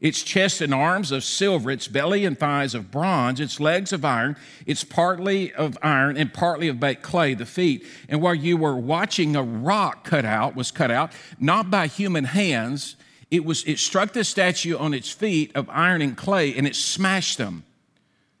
Its 0.00 0.22
chest 0.22 0.60
and 0.60 0.74
arms 0.74 1.10
of 1.10 1.24
silver, 1.24 1.70
its 1.70 1.88
belly 1.88 2.24
and 2.24 2.38
thighs 2.38 2.74
of 2.74 2.90
bronze, 2.90 3.40
its 3.40 3.58
legs 3.60 3.92
of 3.92 4.04
iron, 4.04 4.36
its 4.66 4.84
partly 4.84 5.52
of 5.54 5.78
iron 5.82 6.16
and 6.16 6.32
partly 6.34 6.68
of 6.68 6.78
baked 6.78 7.02
clay, 7.02 7.34
the 7.34 7.46
feet. 7.46 7.86
And 8.08 8.20
while 8.20 8.34
you 8.34 8.56
were 8.56 8.76
watching, 8.76 9.36
a 9.36 9.42
rock 9.42 10.04
cut 10.04 10.24
out 10.24 10.54
was 10.54 10.70
cut 10.70 10.90
out, 10.90 11.12
not 11.40 11.70
by 11.70 11.86
human 11.86 12.24
hands. 12.24 12.96
It 13.30 13.44
was 13.44 13.64
it 13.64 13.78
struck 13.78 14.12
the 14.12 14.24
statue 14.24 14.76
on 14.76 14.94
its 14.94 15.10
feet 15.10 15.50
of 15.54 15.68
iron 15.70 16.02
and 16.02 16.16
clay, 16.16 16.54
and 16.54 16.66
it 16.66 16.76
smashed 16.76 17.38
them. 17.38 17.64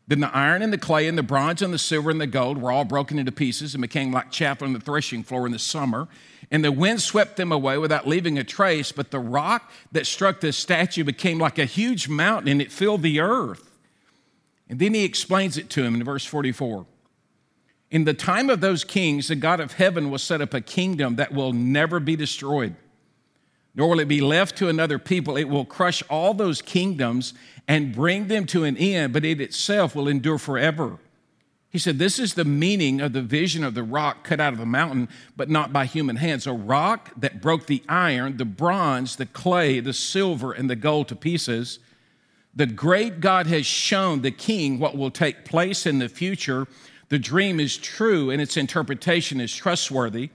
Then 0.08 0.20
the 0.20 0.34
iron 0.34 0.62
and 0.62 0.72
the 0.72 0.78
clay 0.78 1.08
and 1.08 1.18
the 1.18 1.22
bronze 1.22 1.62
and 1.62 1.74
the 1.74 1.78
silver 1.78 2.10
and 2.10 2.20
the 2.20 2.28
gold 2.28 2.58
were 2.58 2.70
all 2.70 2.84
broken 2.84 3.18
into 3.18 3.32
pieces 3.32 3.74
and 3.74 3.82
became 3.82 4.12
like 4.12 4.30
chaff 4.30 4.62
on 4.62 4.72
the 4.72 4.80
threshing 4.80 5.24
floor 5.24 5.46
in 5.46 5.52
the 5.52 5.58
summer. 5.58 6.06
And 6.50 6.64
the 6.64 6.70
wind 6.70 7.02
swept 7.02 7.36
them 7.36 7.50
away 7.50 7.76
without 7.76 8.06
leaving 8.06 8.38
a 8.38 8.44
trace. 8.44 8.92
But 8.92 9.10
the 9.10 9.18
rock 9.18 9.70
that 9.90 10.06
struck 10.06 10.40
the 10.40 10.52
statue 10.52 11.02
became 11.02 11.38
like 11.38 11.58
a 11.58 11.64
huge 11.64 12.08
mountain 12.08 12.52
and 12.52 12.62
it 12.62 12.70
filled 12.70 13.02
the 13.02 13.18
earth. 13.18 13.72
And 14.68 14.78
then 14.78 14.94
he 14.94 15.04
explains 15.04 15.58
it 15.58 15.70
to 15.70 15.82
him 15.82 15.94
in 15.94 16.04
verse 16.04 16.24
44. 16.24 16.86
In 17.90 18.04
the 18.04 18.14
time 18.14 18.50
of 18.50 18.60
those 18.60 18.84
kings, 18.84 19.28
the 19.28 19.36
God 19.36 19.60
of 19.60 19.74
heaven 19.74 20.10
will 20.10 20.18
set 20.18 20.40
up 20.40 20.54
a 20.54 20.60
kingdom 20.60 21.16
that 21.16 21.32
will 21.32 21.52
never 21.52 22.00
be 22.00 22.16
destroyed, 22.16 22.74
nor 23.74 23.90
will 23.90 24.00
it 24.00 24.08
be 24.08 24.20
left 24.20 24.56
to 24.58 24.68
another 24.68 24.98
people. 24.98 25.36
It 25.36 25.48
will 25.48 25.64
crush 25.64 26.02
all 26.10 26.34
those 26.34 26.60
kingdoms 26.60 27.32
and 27.68 27.94
bring 27.94 28.28
them 28.28 28.46
to 28.46 28.64
an 28.64 28.76
end, 28.76 29.12
but 29.12 29.24
it 29.24 29.40
itself 29.40 29.94
will 29.94 30.08
endure 30.08 30.38
forever. 30.38 30.98
He 31.68 31.78
said, 31.78 31.98
This 31.98 32.18
is 32.18 32.34
the 32.34 32.44
meaning 32.44 33.00
of 33.00 33.12
the 33.12 33.22
vision 33.22 33.64
of 33.64 33.74
the 33.74 33.82
rock 33.82 34.24
cut 34.24 34.40
out 34.40 34.52
of 34.52 34.58
the 34.58 34.66
mountain, 34.66 35.08
but 35.36 35.50
not 35.50 35.72
by 35.72 35.84
human 35.84 36.16
hands. 36.16 36.46
A 36.46 36.52
rock 36.52 37.10
that 37.16 37.42
broke 37.42 37.66
the 37.66 37.82
iron, 37.88 38.36
the 38.36 38.44
bronze, 38.44 39.16
the 39.16 39.26
clay, 39.26 39.80
the 39.80 39.92
silver, 39.92 40.52
and 40.52 40.70
the 40.70 40.76
gold 40.76 41.08
to 41.08 41.16
pieces. 41.16 41.78
The 42.54 42.66
great 42.66 43.20
God 43.20 43.46
has 43.48 43.66
shown 43.66 44.22
the 44.22 44.30
king 44.30 44.78
what 44.78 44.96
will 44.96 45.10
take 45.10 45.44
place 45.44 45.84
in 45.84 45.98
the 45.98 46.08
future 46.08 46.66
the 47.08 47.18
dream 47.18 47.60
is 47.60 47.76
true 47.76 48.30
and 48.30 48.42
its 48.42 48.56
interpretation 48.56 49.40
is 49.40 49.54
trustworthy. 49.54 50.30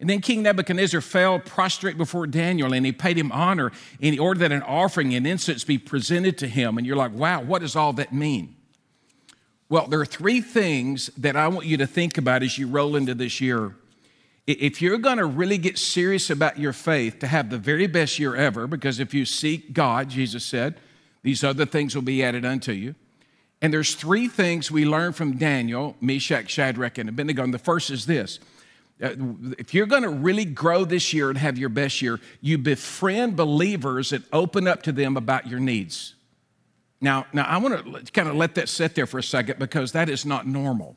And 0.00 0.08
then 0.08 0.22
King 0.22 0.42
Nebuchadnezzar 0.42 1.02
fell 1.02 1.38
prostrate 1.38 1.98
before 1.98 2.26
Daniel 2.26 2.72
and 2.72 2.86
he 2.86 2.92
paid 2.92 3.18
him 3.18 3.30
honor 3.32 3.70
and 4.00 4.14
he 4.14 4.18
ordered 4.18 4.40
that 4.40 4.52
an 4.52 4.62
offering 4.62 5.14
and 5.14 5.26
incense 5.26 5.62
be 5.62 5.76
presented 5.76 6.38
to 6.38 6.48
him. 6.48 6.78
And 6.78 6.86
you're 6.86 6.96
like, 6.96 7.12
wow, 7.12 7.42
what 7.42 7.60
does 7.60 7.76
all 7.76 7.92
that 7.94 8.12
mean? 8.12 8.56
Well, 9.68 9.86
there 9.86 10.00
are 10.00 10.06
three 10.06 10.40
things 10.40 11.08
that 11.18 11.36
I 11.36 11.48
want 11.48 11.66
you 11.66 11.76
to 11.76 11.86
think 11.86 12.16
about 12.16 12.42
as 12.42 12.56
you 12.56 12.66
roll 12.66 12.96
into 12.96 13.14
this 13.14 13.40
year. 13.40 13.76
If 14.46 14.80
you're 14.80 14.98
going 14.98 15.18
to 15.18 15.26
really 15.26 15.58
get 15.58 15.78
serious 15.78 16.30
about 16.30 16.58
your 16.58 16.72
faith 16.72 17.18
to 17.20 17.26
have 17.26 17.50
the 17.50 17.58
very 17.58 17.86
best 17.86 18.18
year 18.18 18.34
ever, 18.34 18.66
because 18.66 18.98
if 18.98 19.12
you 19.14 19.24
seek 19.24 19.72
God, 19.74 20.08
Jesus 20.08 20.44
said, 20.44 20.80
these 21.22 21.44
other 21.44 21.66
things 21.66 21.94
will 21.94 22.02
be 22.02 22.24
added 22.24 22.44
unto 22.44 22.72
you. 22.72 22.94
And 23.62 23.72
there's 23.72 23.94
three 23.94 24.26
things 24.26 24.70
we 24.70 24.86
learn 24.86 25.12
from 25.12 25.36
Daniel, 25.36 25.94
Meshach, 26.00 26.48
Shadrach, 26.48 26.96
and 26.96 27.10
Abednego. 27.10 27.44
And 27.44 27.52
the 27.52 27.58
first 27.58 27.90
is 27.90 28.06
this 28.06 28.40
if 29.00 29.72
you're 29.72 29.86
going 29.86 30.02
to 30.02 30.10
really 30.10 30.44
grow 30.44 30.84
this 30.84 31.12
year 31.12 31.30
and 31.30 31.38
have 31.38 31.56
your 31.56 31.70
best 31.70 32.02
year, 32.02 32.20
you 32.40 32.58
befriend 32.58 33.34
believers 33.36 34.12
and 34.12 34.24
open 34.32 34.68
up 34.68 34.82
to 34.82 34.92
them 34.92 35.16
about 35.16 35.46
your 35.46 35.58
needs. 35.58 36.14
Now, 37.00 37.26
now 37.32 37.44
I 37.44 37.56
want 37.58 38.06
to 38.06 38.12
kind 38.12 38.28
of 38.28 38.34
let 38.34 38.54
that 38.56 38.68
sit 38.68 38.94
there 38.94 39.06
for 39.06 39.18
a 39.18 39.22
second 39.22 39.58
because 39.58 39.92
that 39.92 40.08
is 40.08 40.26
not 40.26 40.46
normal. 40.46 40.96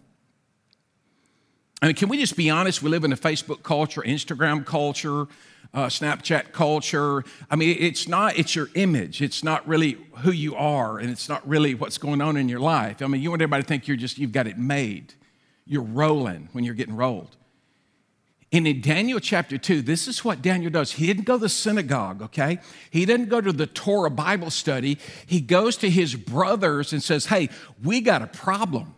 I 1.81 1.87
mean, 1.87 1.95
can 1.95 2.09
we 2.09 2.17
just 2.17 2.35
be 2.35 2.49
honest? 2.49 2.81
We 2.81 2.89
live 2.89 3.03
in 3.03 3.13
a 3.13 3.17
Facebook 3.17 3.63
culture, 3.63 4.01
Instagram 4.01 4.65
culture, 4.65 5.27
uh, 5.73 5.87
Snapchat 5.87 6.51
culture. 6.51 7.23
I 7.49 7.55
mean, 7.55 7.75
it's 7.79 8.07
not, 8.07 8.37
it's 8.37 8.55
your 8.55 8.69
image. 8.75 9.21
It's 9.21 9.43
not 9.43 9.67
really 9.67 9.97
who 10.19 10.31
you 10.31 10.55
are, 10.55 10.99
and 10.99 11.09
it's 11.09 11.27
not 11.27 11.45
really 11.47 11.73
what's 11.73 11.97
going 11.97 12.21
on 12.21 12.37
in 12.37 12.47
your 12.47 12.59
life. 12.59 13.01
I 13.01 13.07
mean, 13.07 13.21
you 13.21 13.29
want 13.29 13.41
everybody 13.41 13.63
to 13.63 13.67
think 13.67 13.87
you're 13.87 13.97
just, 13.97 14.17
you've 14.17 14.31
got 14.31 14.47
it 14.47 14.57
made. 14.57 15.13
You're 15.65 15.83
rolling 15.83 16.49
when 16.51 16.63
you're 16.63 16.73
getting 16.73 16.95
rolled. 16.95 17.35
And 18.53 18.67
in 18.67 18.81
Daniel 18.81 19.19
chapter 19.19 19.57
2, 19.57 19.81
this 19.81 20.07
is 20.07 20.23
what 20.23 20.43
Daniel 20.43 20.69
does. 20.69 20.91
He 20.91 21.07
didn't 21.07 21.25
go 21.25 21.37
to 21.37 21.41
the 21.41 21.49
synagogue, 21.49 22.21
okay? 22.21 22.59
He 22.91 23.03
didn't 23.03 23.29
go 23.29 23.41
to 23.41 23.51
the 23.51 23.65
Torah 23.65 24.11
Bible 24.11 24.51
study. 24.51 24.99
He 25.25 25.41
goes 25.41 25.75
to 25.77 25.89
his 25.89 26.13
brothers 26.13 26.93
and 26.93 27.01
says, 27.01 27.25
Hey, 27.25 27.49
we 27.83 27.99
got 27.99 28.21
a 28.21 28.27
problem. 28.27 28.93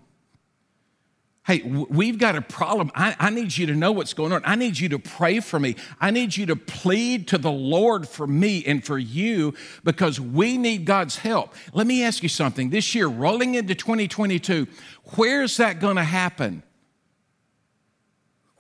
Hey, 1.46 1.62
we've 1.62 2.18
got 2.18 2.36
a 2.36 2.42
problem. 2.42 2.92
I, 2.96 3.16
I, 3.20 3.30
need 3.30 3.56
you 3.56 3.68
to 3.68 3.76
know 3.76 3.92
what's 3.92 4.16
going 4.16 4.34
on. 4.34 4.42
I 4.46 4.56
need 4.56 4.80
you 4.80 4.90
to 4.90 5.00
pray 5.00 5.40
for 5.40 5.60
me. 5.60 5.76
I 6.02 6.10
need 6.10 6.36
you 6.36 6.48
to 6.48 6.56
plead 6.56 7.28
to 7.28 7.38
the 7.38 7.52
Lord 7.52 8.10
for 8.10 8.26
me 8.26 8.66
and 8.66 8.84
for 8.84 8.98
you 8.98 9.54
because 9.84 10.20
we 10.20 10.58
need 10.58 10.86
God's 10.86 11.18
help. 11.18 11.54
Let 11.72 11.86
me 11.86 12.04
ask 12.04 12.24
you 12.24 12.30
something. 12.30 12.72
This 12.72 12.96
year, 12.96 13.08
rolling 13.08 13.54
into 13.54 13.76
2022, 13.76 14.68
where's 15.16 15.58
that 15.58 15.80
going 15.80 15.98
to 15.98 16.04
happen? 16.04 16.64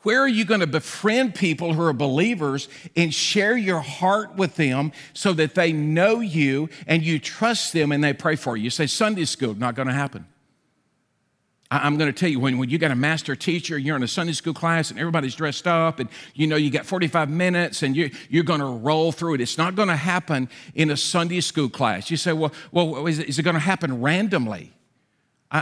Where 0.05 0.21
are 0.21 0.27
you 0.27 0.45
going 0.45 0.59
to 0.59 0.67
befriend 0.67 1.33
people 1.33 1.74
who 1.74 1.81
are 1.81 1.91
believers 1.91 2.69
and 2.95 3.12
share 3.12 3.57
your 3.57 3.79
heart 3.79 4.35
with 4.35 4.55
them 4.55 4.91
so 5.15 5.33
that 5.33 5.55
they 5.55 5.74
know 5.74 6.19
you 6.19 6.69
and 6.85 7.01
you 7.01 7.17
trust 7.17 7.74
them 7.74 7.91
and 7.91 8.03
they 8.03 8.13
pray 8.13 8.35
for 8.35 8.55
you? 8.55 8.65
You 8.65 8.69
say, 8.69 8.85
Sunday 8.85 9.25
school, 9.25 9.55
not 9.55 9.74
going 9.74 9.88
to 9.88 9.95
happen. 9.95 10.27
I'm 11.71 11.97
going 11.97 12.13
to 12.13 12.17
tell 12.17 12.29
you, 12.29 12.39
when, 12.39 12.59
when 12.59 12.69
you 12.69 12.77
got 12.77 12.91
a 12.91 12.95
master 12.95 13.35
teacher, 13.35 13.79
you're 13.79 13.95
in 13.95 14.03
a 14.03 14.07
Sunday 14.07 14.33
school 14.33 14.53
class 14.53 14.91
and 14.91 15.00
everybody's 15.00 15.33
dressed 15.33 15.65
up 15.65 15.97
and 15.97 16.07
you 16.35 16.45
know 16.45 16.55
you 16.55 16.69
got 16.69 16.85
45 16.85 17.27
minutes 17.27 17.81
and 17.81 17.97
you, 17.97 18.12
you're 18.29 18.43
going 18.43 18.59
to 18.59 18.67
roll 18.67 19.12
through 19.12 19.33
it. 19.33 19.41
It's 19.41 19.57
not 19.57 19.74
going 19.74 19.88
to 19.88 19.95
happen 19.95 20.50
in 20.75 20.91
a 20.91 20.97
Sunday 20.97 21.41
school 21.41 21.67
class. 21.67 22.12
You 22.12 22.17
say, 22.17 22.31
well, 22.31 22.53
well 22.71 23.07
is 23.07 23.17
it, 23.17 23.27
is 23.27 23.39
it 23.39 23.41
going 23.43 23.55
to 23.55 23.59
happen 23.59 24.03
randomly? 24.03 24.75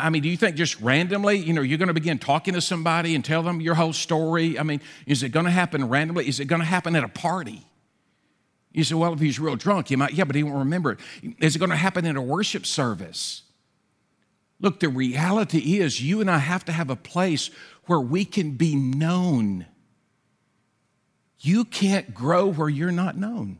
I, 0.02 0.10
mean, 0.10 0.22
do 0.24 0.30
you 0.30 0.38
think 0.38 0.56
just 0.56 0.80
randomly, 0.82 1.38
you 1.38 1.54
know, 1.54 1.62
you're 1.62 1.78
going 1.78 1.88
to 1.88 1.94
begin 1.94 2.20
talking 2.20 2.54
to 2.54 2.62
somebody 2.62 3.16
and 3.16 3.24
tell 3.24 3.44
them 3.44 3.62
your 3.62 3.76
whole 3.76 3.94
story? 3.94 4.58
I 4.58 4.64
mean, 4.64 4.82
is 5.06 5.24
it 5.24 5.30
going 5.30 5.46
to 5.46 5.52
happen 5.52 5.90
randomly? 5.90 6.28
Is 6.28 6.40
it 6.40 6.46
going 6.46 6.62
to 6.62 6.66
happen 6.66 6.96
at 6.96 7.04
a 7.04 7.10
party? 7.10 7.66
You 8.72 8.84
say, 8.84 8.96
well, 8.96 9.14
if 9.14 9.20
he's 9.20 9.40
real 9.40 9.56
drunk, 9.56 9.90
he 9.90 9.96
might, 9.96 10.14
yeah, 10.14 10.24
but 10.24 10.36
he 10.36 10.44
won't 10.44 10.58
remember 10.58 10.94
it. 10.94 11.00
Is 11.40 11.56
it 11.56 11.60
going 11.60 11.70
to 11.70 11.76
happen 11.76 12.06
in 12.06 12.16
a 12.16 12.22
worship 12.22 12.66
service? 12.66 13.44
Look, 14.60 14.80
the 14.80 14.90
reality 14.90 15.80
is 15.80 16.02
you 16.02 16.22
and 16.22 16.32
I 16.32 16.38
have 16.40 16.66
to 16.66 16.72
have 16.72 16.90
a 16.90 16.96
place 16.96 17.52
where 17.86 18.00
we 18.00 18.26
can 18.26 18.52
be 18.52 18.76
known. 18.76 19.66
You 21.40 21.66
can't 21.66 22.14
grow 22.14 22.48
where 22.48 22.70
you're 22.70 22.92
not 22.92 23.18
known. 23.18 23.60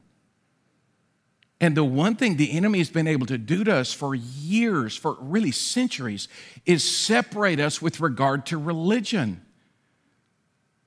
And 1.64 1.78
the 1.78 1.84
one 1.86 2.18
thing 2.18 2.36
the 2.36 2.52
enemy 2.52 2.80
has 2.80 2.90
been 2.90 3.08
able 3.08 3.26
to 3.28 3.38
do 3.38 3.64
to 3.64 3.74
us 3.74 3.94
for 3.94 4.14
years, 4.14 4.98
for 4.98 5.16
really 5.22 5.52
centuries, 5.52 6.28
is 6.66 6.84
separate 6.84 7.62
us 7.62 7.82
with 7.82 8.02
regard 8.02 8.46
to 8.48 8.58
religion. 8.58 9.42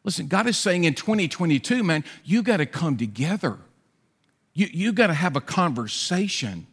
Listen, 0.05 0.27
God 0.27 0.47
is 0.47 0.59
saying 0.59 0.85
in 0.85 0.93
2022, 0.93 1.83
man, 1.83 2.05
you 2.25 2.43
got 2.43 2.59
to 2.59 2.67
come 2.67 2.99
together. 2.99 3.57
You, 4.53 4.67
you 4.71 4.93
got 4.93 5.07
to 5.07 5.15
have 5.15 5.35
a 5.35 5.41
conversation. 5.41 6.67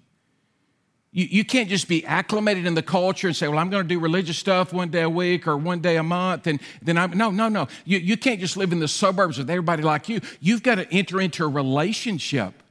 You, 1.13 1.27
you 1.29 1.45
can't 1.45 1.69
just 1.69 1.87
be 1.87 2.05
acclimated 2.05 2.65
in 2.65 2.75
the 2.75 2.83
culture 2.83 3.27
and 3.27 3.35
say, 3.37 3.47
well, 3.47 3.57
I'm 3.57 3.69
going 3.69 3.83
to 3.83 3.87
do 3.87 4.01
religious 4.01 4.37
stuff 4.37 4.73
one 4.73 4.89
day 4.89 5.03
a 5.03 5.09
week 5.09 5.47
or 5.47 5.55
one 5.55 5.79
day 5.79 5.95
a 5.95 6.03
month. 6.03 6.47
And 6.47 6.59
then 6.81 6.97
I'm, 6.97 7.17
no, 7.17 7.31
no, 7.31 7.47
no. 7.47 7.69
You, 7.85 7.99
you 7.99 8.17
can't 8.17 8.41
just 8.41 8.57
live 8.57 8.73
in 8.73 8.79
the 8.79 8.89
suburbs 8.89 9.37
with 9.37 9.49
everybody 9.49 9.81
like 9.81 10.09
you. 10.09 10.19
You've 10.41 10.61
got 10.61 10.75
to 10.75 10.93
enter 10.93 11.21
into 11.21 11.45
a 11.45 11.47
relationship. 11.47 12.62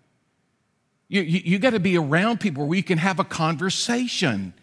You, 1.12 1.21
you, 1.21 1.42
you 1.45 1.59
got 1.59 1.75
to 1.75 1.78
be 1.78 1.99
around 1.99 2.40
people 2.40 2.66
where 2.66 2.75
you 2.75 2.83
can 2.83 2.97
have 2.97 3.21
a 3.21 3.25
conversation. 3.25 4.54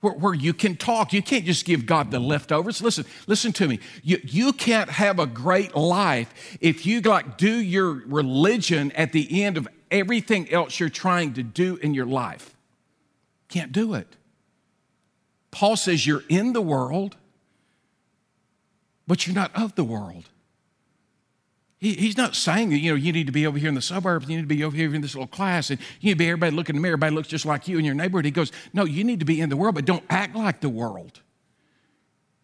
Where, 0.00 0.14
where, 0.14 0.32
you 0.32 0.54
can 0.54 0.76
talk. 0.76 1.12
You 1.12 1.20
can't 1.20 1.44
just 1.44 1.66
give 1.66 1.84
God 1.84 2.10
the 2.10 2.18
leftovers. 2.18 2.80
Listen, 2.80 3.04
listen 3.26 3.52
to 3.52 3.68
me. 3.68 3.78
You, 4.02 4.18
you 4.24 4.54
can't 4.54 4.88
have 4.88 5.18
a 5.18 5.26
great 5.26 5.76
life 5.76 6.56
if 6.62 6.86
you 6.86 7.02
like 7.02 7.36
do 7.36 7.54
your 7.54 7.92
religion 8.06 8.92
at 8.92 9.12
the 9.12 9.44
end 9.44 9.58
of 9.58 9.68
everything 9.90 10.50
else 10.50 10.80
you're 10.80 10.88
trying 10.88 11.34
to 11.34 11.42
do 11.42 11.76
in 11.76 11.92
your 11.92 12.06
life. 12.06 12.56
Can't 13.48 13.72
do 13.72 13.92
it. 13.92 14.16
Paul 15.50 15.76
says 15.76 16.06
you're 16.06 16.24
in 16.30 16.54
the 16.54 16.62
world, 16.62 17.18
but 19.06 19.26
you're 19.26 19.36
not 19.36 19.54
of 19.54 19.74
the 19.74 19.84
world. 19.84 20.30
He, 21.82 21.94
he's 21.94 22.16
not 22.16 22.36
saying 22.36 22.70
that, 22.70 22.78
you 22.78 22.92
know, 22.92 22.96
you 22.96 23.12
need 23.12 23.26
to 23.26 23.32
be 23.32 23.44
over 23.44 23.58
here 23.58 23.68
in 23.68 23.74
the 23.74 23.82
suburbs, 23.82 24.28
you 24.28 24.36
need 24.36 24.42
to 24.42 24.54
be 24.54 24.62
over 24.62 24.76
here 24.76 24.94
in 24.94 25.00
this 25.02 25.16
little 25.16 25.26
class, 25.26 25.68
and 25.68 25.80
you 26.00 26.10
need 26.10 26.12
to 26.12 26.18
be 26.18 26.28
everybody 26.28 26.54
looking 26.54 26.76
in 26.76 26.80
the 26.80 26.82
mirror, 26.82 26.92
everybody 26.92 27.12
looks 27.16 27.26
just 27.26 27.44
like 27.44 27.66
you 27.66 27.76
in 27.76 27.84
your 27.84 27.96
neighborhood. 27.96 28.24
He 28.24 28.30
goes, 28.30 28.52
no, 28.72 28.84
you 28.84 29.02
need 29.02 29.18
to 29.18 29.26
be 29.26 29.40
in 29.40 29.48
the 29.48 29.56
world, 29.56 29.74
but 29.74 29.84
don't 29.84 30.04
act 30.08 30.36
like 30.36 30.60
the 30.60 30.68
world. 30.68 31.20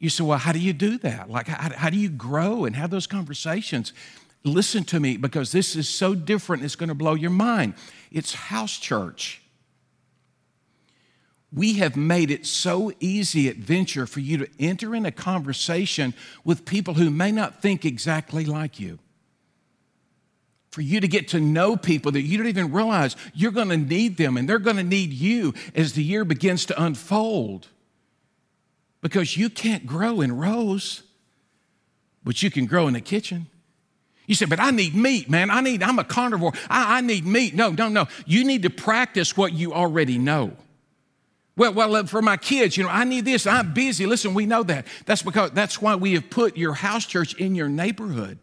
You 0.01 0.11
say, 0.11 0.25
well, 0.25 0.39
how 0.39 0.51
do 0.51 0.59
you 0.59 0.73
do 0.73 0.99
that? 0.99 1.31
Like, 1.31 1.47
how, 1.47 1.73
how 1.73 1.89
do 1.89 1.97
you 1.97 2.09
grow 2.09 2.65
and 2.65 2.75
have 2.75 2.91
those 2.91 3.07
conversations? 3.07 3.93
Listen 4.43 4.83
to 4.85 4.99
me 4.99 5.17
because 5.17 5.53
this 5.53 5.77
is 5.77 5.89
so 5.89 6.17
different, 6.17 6.65
it's 6.65 6.75
going 6.75 6.89
to 6.89 6.95
blow 6.97 7.15
your 7.15 7.31
mind. 7.31 7.75
It's 8.11 8.35
house 8.35 8.77
church 8.77 9.41
we 11.51 11.75
have 11.75 11.97
made 11.97 12.31
it 12.31 12.45
so 12.45 12.93
easy 13.01 13.49
at 13.49 13.57
Venture 13.57 14.07
for 14.07 14.21
you 14.21 14.37
to 14.37 14.49
enter 14.61 14.95
in 14.95 15.07
a 15.07 15.11
conversation 15.11 16.13
with 16.45 16.67
people 16.67 16.93
who 16.95 17.09
may 17.09 17.33
not 17.33 17.63
think 17.63 17.87
exactly 17.87 18.45
like 18.45 18.79
you. 18.79 18.99
For 20.71 20.83
you 20.83 21.01
to 21.01 21.09
get 21.09 21.29
to 21.29 21.41
know 21.41 21.77
people 21.77 22.13
that 22.13 22.23
you 22.23 22.37
don't 22.37 22.47
even 22.47 22.73
realize 22.73 23.17
you're 23.35 23.53
going 23.53 23.71
to 23.71 23.77
need 23.77 24.17
them 24.17 24.37
and 24.37 24.49
they're 24.49 24.59
going 24.59 24.77
to 24.77 24.85
need 24.85 25.13
you 25.13 25.55
as 25.75 25.95
the 25.95 26.03
year 26.03 26.25
begins 26.25 26.67
to 26.67 26.83
unfold. 26.83 27.69
Because 29.01 29.37
you 29.37 29.49
can't 29.49 29.87
grow 29.87 30.21
in 30.21 30.37
rows, 30.37 31.03
but 32.23 32.43
you 32.43 32.51
can 32.51 32.67
grow 32.67 32.87
in 32.87 32.95
the 32.95 33.01
kitchen. 33.01 33.47
You 34.27 34.35
say, 34.35 34.45
but 34.45 34.61
I 34.61 34.71
need 34.71 34.95
meat, 34.95 35.31
man. 35.31 35.51
I 35.51 35.63
need, 35.63 35.83
I'm 35.83 35.99
a 35.99 36.05
carnivore. 36.05 36.53
I, 36.69 36.99
I 36.99 37.01
need 37.01 37.25
meat. 37.25 37.55
No, 37.55 37.71
no, 37.71 37.89
no. 37.89 38.09
You 38.27 38.45
need 38.45 38.63
to 38.65 38.71
practice 38.71 39.37
what 39.37 39.55
you 39.55 39.73
already 39.73 40.19
know. 40.19 40.53
Well, 41.57 41.73
well, 41.73 41.97
uh, 41.97 42.05
for 42.05 42.21
my 42.21 42.37
kids, 42.37 42.77
you 42.77 42.85
know, 42.85 42.91
I 42.91 43.05
need 43.05 43.25
this. 43.25 43.47
I'm 43.47 43.73
busy. 43.73 44.05
Listen, 44.05 44.35
we 44.35 44.45
know 44.47 44.63
that. 44.65 44.87
That's 45.07 45.23
because 45.23 45.53
that's 45.53 45.81
why 45.81 45.97
we 45.97 46.13
have 46.13 46.29
put 46.29 46.57
your 46.57 46.75
house 46.75 47.07
church 47.07 47.35
in 47.35 47.55
your 47.55 47.69
neighborhood. 47.69 48.39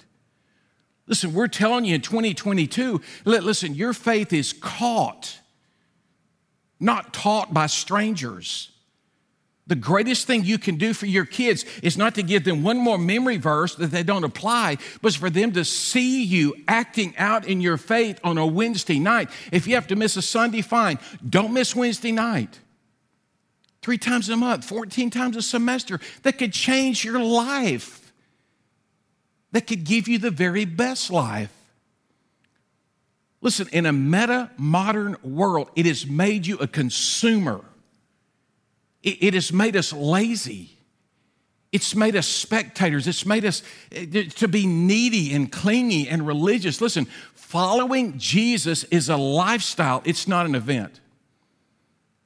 Listen, 1.07 1.33
we're 1.33 1.47
telling 1.47 1.85
you 1.85 1.95
in 1.95 2.01
2022, 2.01 3.01
listen, 3.25 3.75
your 3.75 3.93
faith 3.93 4.33
is 4.33 4.53
caught, 4.53 5.39
not 6.79 7.13
taught 7.13 7.53
by 7.53 7.67
strangers. 7.67 8.71
The 9.67 9.75
greatest 9.75 10.27
thing 10.27 10.43
you 10.43 10.59
can 10.59 10.75
do 10.77 10.93
for 10.93 11.07
your 11.07 11.25
kids 11.25 11.65
is 11.81 11.97
not 11.97 12.15
to 12.15 12.23
give 12.23 12.43
them 12.43 12.61
one 12.61 12.77
more 12.77 12.99
memory 12.99 13.37
verse 13.37 13.73
that 13.75 13.89
they 13.89 14.03
don't 14.03 14.23
apply, 14.23 14.77
but 15.01 15.15
for 15.15 15.29
them 15.29 15.51
to 15.53 15.65
see 15.65 16.23
you 16.23 16.55
acting 16.67 17.15
out 17.17 17.47
in 17.47 17.61
your 17.61 17.77
faith 17.77 18.19
on 18.23 18.37
a 18.37 18.45
Wednesday 18.45 18.99
night. 18.99 19.29
If 19.51 19.65
you 19.65 19.73
have 19.73 19.87
to 19.87 19.95
miss 19.95 20.17
a 20.17 20.21
Sunday, 20.21 20.61
fine. 20.61 20.99
Don't 21.27 21.51
miss 21.51 21.75
Wednesday 21.75 22.11
night. 22.11 22.59
Three 23.81 23.97
times 23.97 24.29
a 24.29 24.37
month, 24.37 24.65
14 24.65 25.09
times 25.09 25.35
a 25.35 25.41
semester, 25.41 25.99
that 26.23 26.37
could 26.37 26.53
change 26.53 27.03
your 27.03 27.19
life, 27.19 28.04
that 29.55 29.67
could 29.67 29.85
give 29.85 30.09
you 30.09 30.19
the 30.19 30.31
very 30.31 30.65
best 30.65 31.09
life. 31.09 31.51
Listen, 33.39 33.69
in 33.71 33.85
a 33.85 33.93
meta 33.93 34.51
modern 34.57 35.15
world, 35.23 35.69
it 35.77 35.85
has 35.85 36.05
made 36.05 36.45
you 36.45 36.57
a 36.57 36.67
consumer 36.67 37.63
it, 39.05 39.33
has 39.33 39.53
made 39.53 39.75
us 39.77 39.93
lazy. 39.93 40.71
It's 41.71 41.95
made 41.95 42.15
us 42.15 42.27
spectators. 42.27 43.07
It's 43.07 43.25
made 43.25 43.45
us 43.45 43.61
eh, 43.91 44.23
to 44.35 44.47
be 44.47 44.65
needy 44.65 45.33
and 45.33 45.49
clingy 45.49 46.09
and 46.09 46.25
religious. 46.25 46.81
Listen, 46.81 47.05
following 47.35 48.17
Jesus 48.17 48.83
is 48.85 49.07
a 49.07 49.15
lifestyle, 49.15 50.01
it's 50.05 50.27
not 50.27 50.45
an 50.45 50.55
event. 50.55 50.99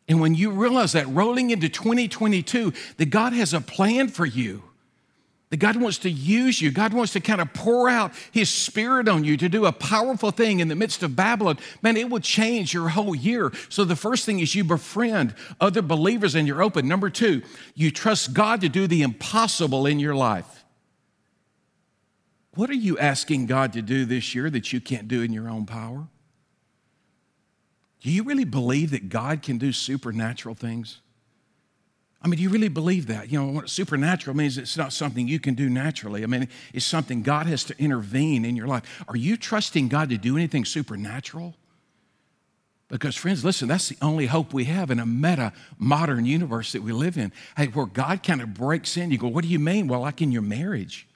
And 0.07 0.21
when 0.21 0.33
you 0.33 0.49
realize 0.49 0.93
that 0.93 1.07
rolling 1.07 1.51
into 1.51 1.69
2022, 1.69 2.73
that 2.97 3.09
God 3.11 3.33
has 3.33 3.53
a 3.53 3.61
plan 3.61 4.07
for 4.07 4.25
you, 4.25 4.63
that 5.49 5.57
God 5.57 5.77
wants 5.77 5.97
to 5.99 6.09
use 6.09 6.61
you. 6.61 6.71
God 6.71 6.93
wants 6.93 7.13
to 7.13 7.19
kind 7.19 7.41
of 7.41 7.53
pour 7.53 7.89
out 7.89 8.13
His 8.31 8.49
Spirit 8.49 9.07
on 9.07 9.23
you 9.23 9.35
to 9.37 9.49
do 9.49 9.65
a 9.65 9.71
powerful 9.71 10.29
thing 10.29 10.59
in 10.59 10.67
the 10.67 10.75
midst 10.75 11.01
of 11.01 11.15
Babylon. 11.15 11.57
Man, 11.81 11.97
it 11.97 12.09
will 12.09 12.19
change 12.19 12.73
your 12.73 12.89
whole 12.89 13.15
year. 13.15 13.51
So 13.67 13.83
the 13.83 13.95
first 13.95 14.25
thing 14.25 14.39
is 14.39 14.53
you 14.53 14.63
befriend 14.63 15.33
other 15.59 15.81
believers 15.81 16.35
and 16.35 16.47
you're 16.47 16.61
open. 16.61 16.87
Number 16.87 17.09
two, 17.09 17.41
you 17.73 17.89
trust 17.89 18.33
God 18.33 18.61
to 18.61 18.69
do 18.69 18.85
the 18.85 19.01
impossible 19.01 19.87
in 19.87 19.99
your 19.99 20.15
life. 20.15 20.65
What 22.53 22.69
are 22.69 22.73
you 22.73 22.97
asking 22.99 23.47
God 23.47 23.73
to 23.73 23.81
do 23.81 24.05
this 24.05 24.35
year 24.35 24.49
that 24.49 24.71
you 24.71 24.79
can't 24.79 25.07
do 25.07 25.21
in 25.21 25.33
your 25.33 25.49
own 25.49 25.65
power? 25.65 26.07
Do 28.01 28.11
you 28.11 28.23
really 28.23 28.45
believe 28.45 28.91
that 28.91 29.09
God 29.09 29.41
can 29.41 29.57
do 29.57 29.71
supernatural 29.71 30.55
things? 30.55 31.01
I 32.21 32.27
mean, 32.27 32.37
do 32.37 32.43
you 32.43 32.49
really 32.49 32.67
believe 32.67 33.07
that? 33.07 33.31
You 33.31 33.41
know, 33.41 33.65
supernatural 33.65 34.35
means 34.35 34.57
it's 34.57 34.75
not 34.75 34.91
something 34.91 35.27
you 35.27 35.39
can 35.39 35.53
do 35.53 35.69
naturally. 35.69 36.23
I 36.23 36.27
mean, 36.27 36.49
it's 36.73 36.85
something 36.85 37.21
God 37.21 37.45
has 37.47 37.63
to 37.65 37.81
intervene 37.81 38.43
in 38.43 38.57
your 38.57 38.67
life. 38.67 39.03
Are 39.07 39.15
you 39.15 39.37
trusting 39.37 39.87
God 39.87 40.09
to 40.09 40.17
do 40.17 40.35
anything 40.35 40.65
supernatural? 40.65 41.55
Because, 42.89 43.15
friends, 43.15 43.45
listen, 43.45 43.67
that's 43.67 43.87
the 43.87 43.97
only 44.01 44.25
hope 44.25 44.51
we 44.51 44.65
have 44.65 44.91
in 44.91 44.99
a 44.99 45.05
meta 45.05 45.53
modern 45.77 46.25
universe 46.25 46.73
that 46.73 46.81
we 46.81 46.91
live 46.91 47.17
in. 47.17 47.31
Hey, 47.55 47.67
where 47.67 47.85
God 47.85 48.23
kind 48.23 48.41
of 48.41 48.53
breaks 48.53 48.97
in, 48.97 49.11
you 49.11 49.17
go, 49.17 49.27
What 49.27 49.43
do 49.43 49.49
you 49.49 49.59
mean? 49.59 49.87
Well, 49.87 50.01
like 50.01 50.21
in 50.21 50.31
your 50.31 50.41
marriage. 50.41 51.07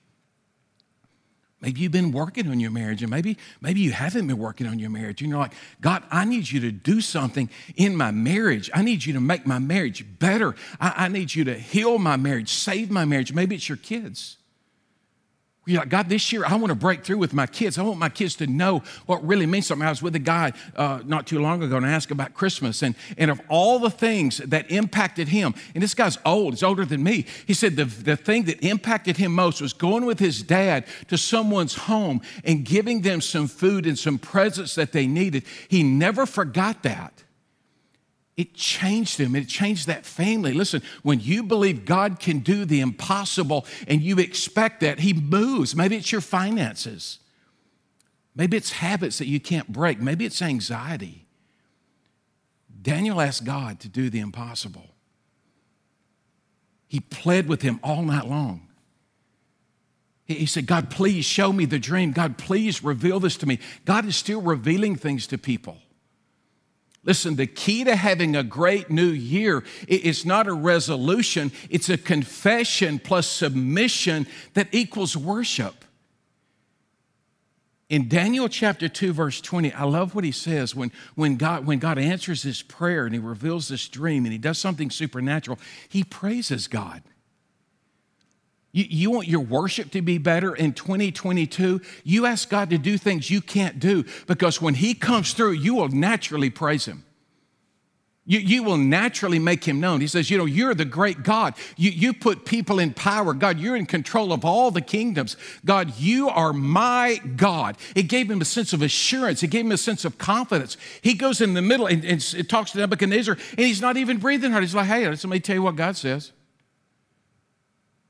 Maybe 1.63 1.79
you've 1.79 1.93
been 1.93 2.12
working 2.12 2.50
on 2.50 2.60
your 2.60 2.72
marriage, 2.72 3.01
and 3.01 3.10
maybe, 3.10 3.38
maybe 3.62 3.79
you 3.79 3.93
haven't 3.93 4.27
been 4.27 4.38
working 4.38 4.67
on 4.67 4.79
your 4.79 4.89
marriage. 4.89 5.22
And 5.22 5.29
you're 5.29 5.39
like, 5.39 5.53
God, 5.79 6.03
I 6.12 6.25
need 6.25 6.51
you 6.51 6.60
to 6.60 6.72
do 6.74 7.00
something 7.00 7.50
in 7.77 7.96
my 7.96 8.12
marriage. 8.12 8.70
I 8.74 8.82
need 8.82 9.05
you 9.05 9.13
to 9.13 9.22
make 9.22 9.48
my 9.48 9.60
marriage 9.60 10.05
better. 10.20 10.55
I, 10.82 11.05
I 11.05 11.08
need 11.08 11.34
you 11.34 11.46
to 11.46 11.53
heal 11.53 12.00
my 12.00 12.17
marriage, 12.17 12.50
save 12.50 12.91
my 12.91 13.05
marriage. 13.05 13.32
Maybe 13.32 13.55
it's 13.55 13.70
your 13.70 13.77
kids. 13.77 14.36
You're 15.65 15.86
God, 15.86 16.10
this 16.10 16.34
year 16.34 16.46
I 16.46 16.55
want 16.55 16.70
to 16.70 16.75
break 16.75 17.05
through 17.05 17.20
with 17.20 17.34
my 17.34 17.48
kids. 17.48 17.77
I 17.77 17.84
want 17.84 17.98
my 17.98 18.10
kids 18.10 18.36
to 18.36 18.48
know 18.48 18.84
what 19.05 19.25
really 19.25 19.46
means 19.46 19.67
something. 19.67 19.86
I 19.86 19.91
was 19.91 20.01
with 20.01 20.13
a 20.15 20.20
guy 20.20 20.51
uh, 20.75 21.00
not 21.05 21.25
too 21.25 21.39
long 21.39 21.63
ago 21.63 21.77
and 21.77 21.86
I 21.86 21.91
asked 21.91 22.12
about 22.12 22.34
Christmas 22.34 22.82
and, 22.82 22.96
and 23.17 23.32
of 23.32 23.39
all 23.48 23.79
the 23.79 23.89
things 23.89 24.38
that 24.39 24.70
impacted 24.70 25.29
him, 25.29 25.53
and 25.74 25.82
this 25.82 25.93
guy's 25.93 26.17
old, 26.25 26.53
he's 26.53 26.63
older 26.63 26.84
than 26.84 27.01
me. 27.01 27.25
He 27.46 27.53
said 27.53 27.77
the, 27.77 27.86
the 27.86 28.17
thing 28.17 28.43
that 28.43 28.62
impacted 28.62 29.15
him 29.15 29.34
most 29.34 29.62
was 29.62 29.72
going 29.72 30.05
with 30.05 30.20
his 30.20 30.43
dad 30.43 30.86
to 31.08 31.17
someone's 31.17 31.75
home 31.75 32.22
and 32.43 32.65
giving 32.65 33.01
them 33.01 33.22
some 33.22 33.48
food 33.48 33.86
and 33.86 33.98
some 33.98 34.17
presents 34.17 34.75
that 34.75 34.91
they 34.91 35.08
needed. 35.08 35.43
He 35.70 35.82
never 35.82 36.25
forgot 36.25 36.84
that. 36.84 37.24
It 38.36 38.56
changed 38.56 39.20
him. 39.20 39.36
It 39.36 39.48
changed 39.48 39.88
that 39.88 40.06
family. 40.06 40.54
Listen, 40.54 40.82
when 41.04 41.20
you 41.20 41.44
believe 41.44 41.86
God 41.86 42.20
can 42.20 42.40
do 42.40 42.66
the 42.66 42.79
impossible 42.81 43.66
and 43.88 44.01
you 44.01 44.18
expect 44.18 44.81
that, 44.81 45.00
He 45.00 45.14
moves. 45.14 45.75
Maybe 45.75 45.96
it's 45.96 46.12
your 46.12 46.22
finances. 46.22 47.20
Maybe 48.36 48.57
it's 48.57 48.72
habits 48.72 49.20
that 49.20 49.27
you 49.27 49.40
can't 49.40 49.72
break. 49.72 50.00
Maybe 50.00 50.25
it's 50.25 50.42
anxiety. 50.42 51.27
Daniel 52.81 53.22
asked 53.22 53.46
God 53.46 53.79
to 53.81 53.88
do 53.88 54.10
the 54.10 54.20
impossible. 54.20 54.90
He 56.88 57.00
pled 57.00 57.48
with 57.48 57.62
him 57.62 57.79
all 57.84 58.03
night 58.03 58.27
long. 58.27 58.68
He 60.25 60.46
said, 60.46 60.68
God, 60.68 60.90
please 60.90 61.25
show 61.25 61.51
me 61.51 61.66
the 61.66 61.79
dream. 61.79 62.12
God, 62.12 62.38
please 62.38 62.84
reveal 62.84 63.20
this 63.20 63.38
to 63.38 63.46
me. 63.46 63.60
God 63.86 64.05
is 64.05 64.16
still 64.16 64.42
revealing 64.42 64.96
things 64.96 65.27
to 65.27 65.38
people. 65.38 65.77
Listen, 67.05 67.35
the 67.35 67.48
key 67.48 67.83
to 67.83 67.96
having 67.96 68.35
a 68.35 68.44
great 68.44 68.89
new 68.89 69.09
year 69.09 69.63
is 69.87 70.25
not 70.25 70.48
a 70.48 70.53
resolution, 70.53 71.51
it's 71.70 71.89
a 71.89 71.98
confession 71.98 72.98
plus 72.98 73.27
submission 73.27 74.25
that 74.53 74.70
equals 74.72 75.18
worship. 75.18 75.83
In 77.89 78.07
Daniel 78.07 78.48
chapter 78.48 78.87
2, 78.87 79.13
verse 79.13 79.42
20, 79.42 79.74
I 79.74 79.83
love 79.83 80.16
what 80.16 80.24
he 80.24 80.31
says 80.31 80.74
when, 80.74 80.92
when, 81.16 81.35
God, 81.35 81.68
when 81.68 81.79
God 81.79 82.00
answers 82.00 82.42
his 82.42 82.63
prayer 82.63 83.05
and 83.05 83.13
he 83.13 83.20
reveals 83.20 83.68
this 83.68 83.87
dream 83.87 84.24
and 84.24 84.31
he 84.31 84.39
does 84.39 84.57
something 84.57 84.89
supernatural, 84.89 85.59
he 85.89 86.03
praises 86.03 86.68
God. 86.68 87.03
You, 88.74 88.86
you, 88.90 89.12
want 89.12 89.27
your 89.27 89.42
worship 89.42 89.92
to 89.92 90.01
be 90.01 90.18
better 90.18 90.53
in 90.53 90.74
2022? 90.74 91.79
You 92.03 92.25
ask 92.25 92.50
God 92.50 92.72
to 92.72 92.77
do 92.77 92.98
things 92.98 93.29
you 93.29 93.40
can't 93.40 93.79
do 93.79 94.03
because 94.25 94.62
when 94.62 94.74
He 94.74 94.96
comes 94.96 95.33
through, 95.33 95.51
you 95.51 95.75
will 95.75 95.90
naturally 95.90 96.50
praise 96.50 96.86
Him. 96.86 97.05
You, 98.25 98.40
you 98.40 98.64
will 98.64 98.77
naturally 98.77 99.38
make 99.38 99.66
him 99.66 99.81
known. 99.81 100.00
He 100.00 100.07
says, 100.07 100.29
You 100.31 100.38
know, 100.38 100.46
you're 100.46 100.74
the 100.74 100.86
great 100.86 101.24
God. 101.24 101.55
You, 101.75 101.92
you 101.92 102.14
put 102.14 102.46
people 102.46 102.79
in 102.79 102.94
power. 102.94 103.33
God, 103.33 103.59
you're 103.59 103.75
in 103.75 103.86
control 103.86 104.31
of 104.31 104.46
all 104.46 104.72
the 104.72 104.81
kingdoms. 104.81 105.36
God, 105.66 106.00
you 106.00 106.29
are 106.29 106.53
my 106.53 107.20
God. 107.36 107.75
It 107.96 108.03
gave 108.03 108.31
him 108.31 108.40
a 108.40 108.46
sense 108.46 108.72
of 108.72 108.81
assurance, 108.81 109.44
it 109.44 109.48
gave 109.48 109.66
him 109.66 109.74
a 109.74 109.77
sense 109.77 110.05
of 110.05 110.18
confidence. 110.18 110.77
He 111.01 111.16
goes 111.16 111.42
in 111.42 111.53
the 111.53 111.62
middle 111.62 111.86
and, 111.86 112.05
and 112.05 112.50
talks 112.50 112.72
to 112.72 112.77
Nebuchadnezzar, 112.77 113.38
and 113.57 113.59
he's 113.59 113.81
not 113.81 113.98
even 113.98 114.20
breathing 114.20 114.51
hard. 114.51 114.64
He's 114.64 114.74
like, 114.74 114.88
Hey, 114.88 115.05
let 115.05 115.25
me 115.25 115.42
tell 115.42 115.55
you 115.57 115.62
what 115.62 115.75
God 115.75 115.98
says. 115.98 116.31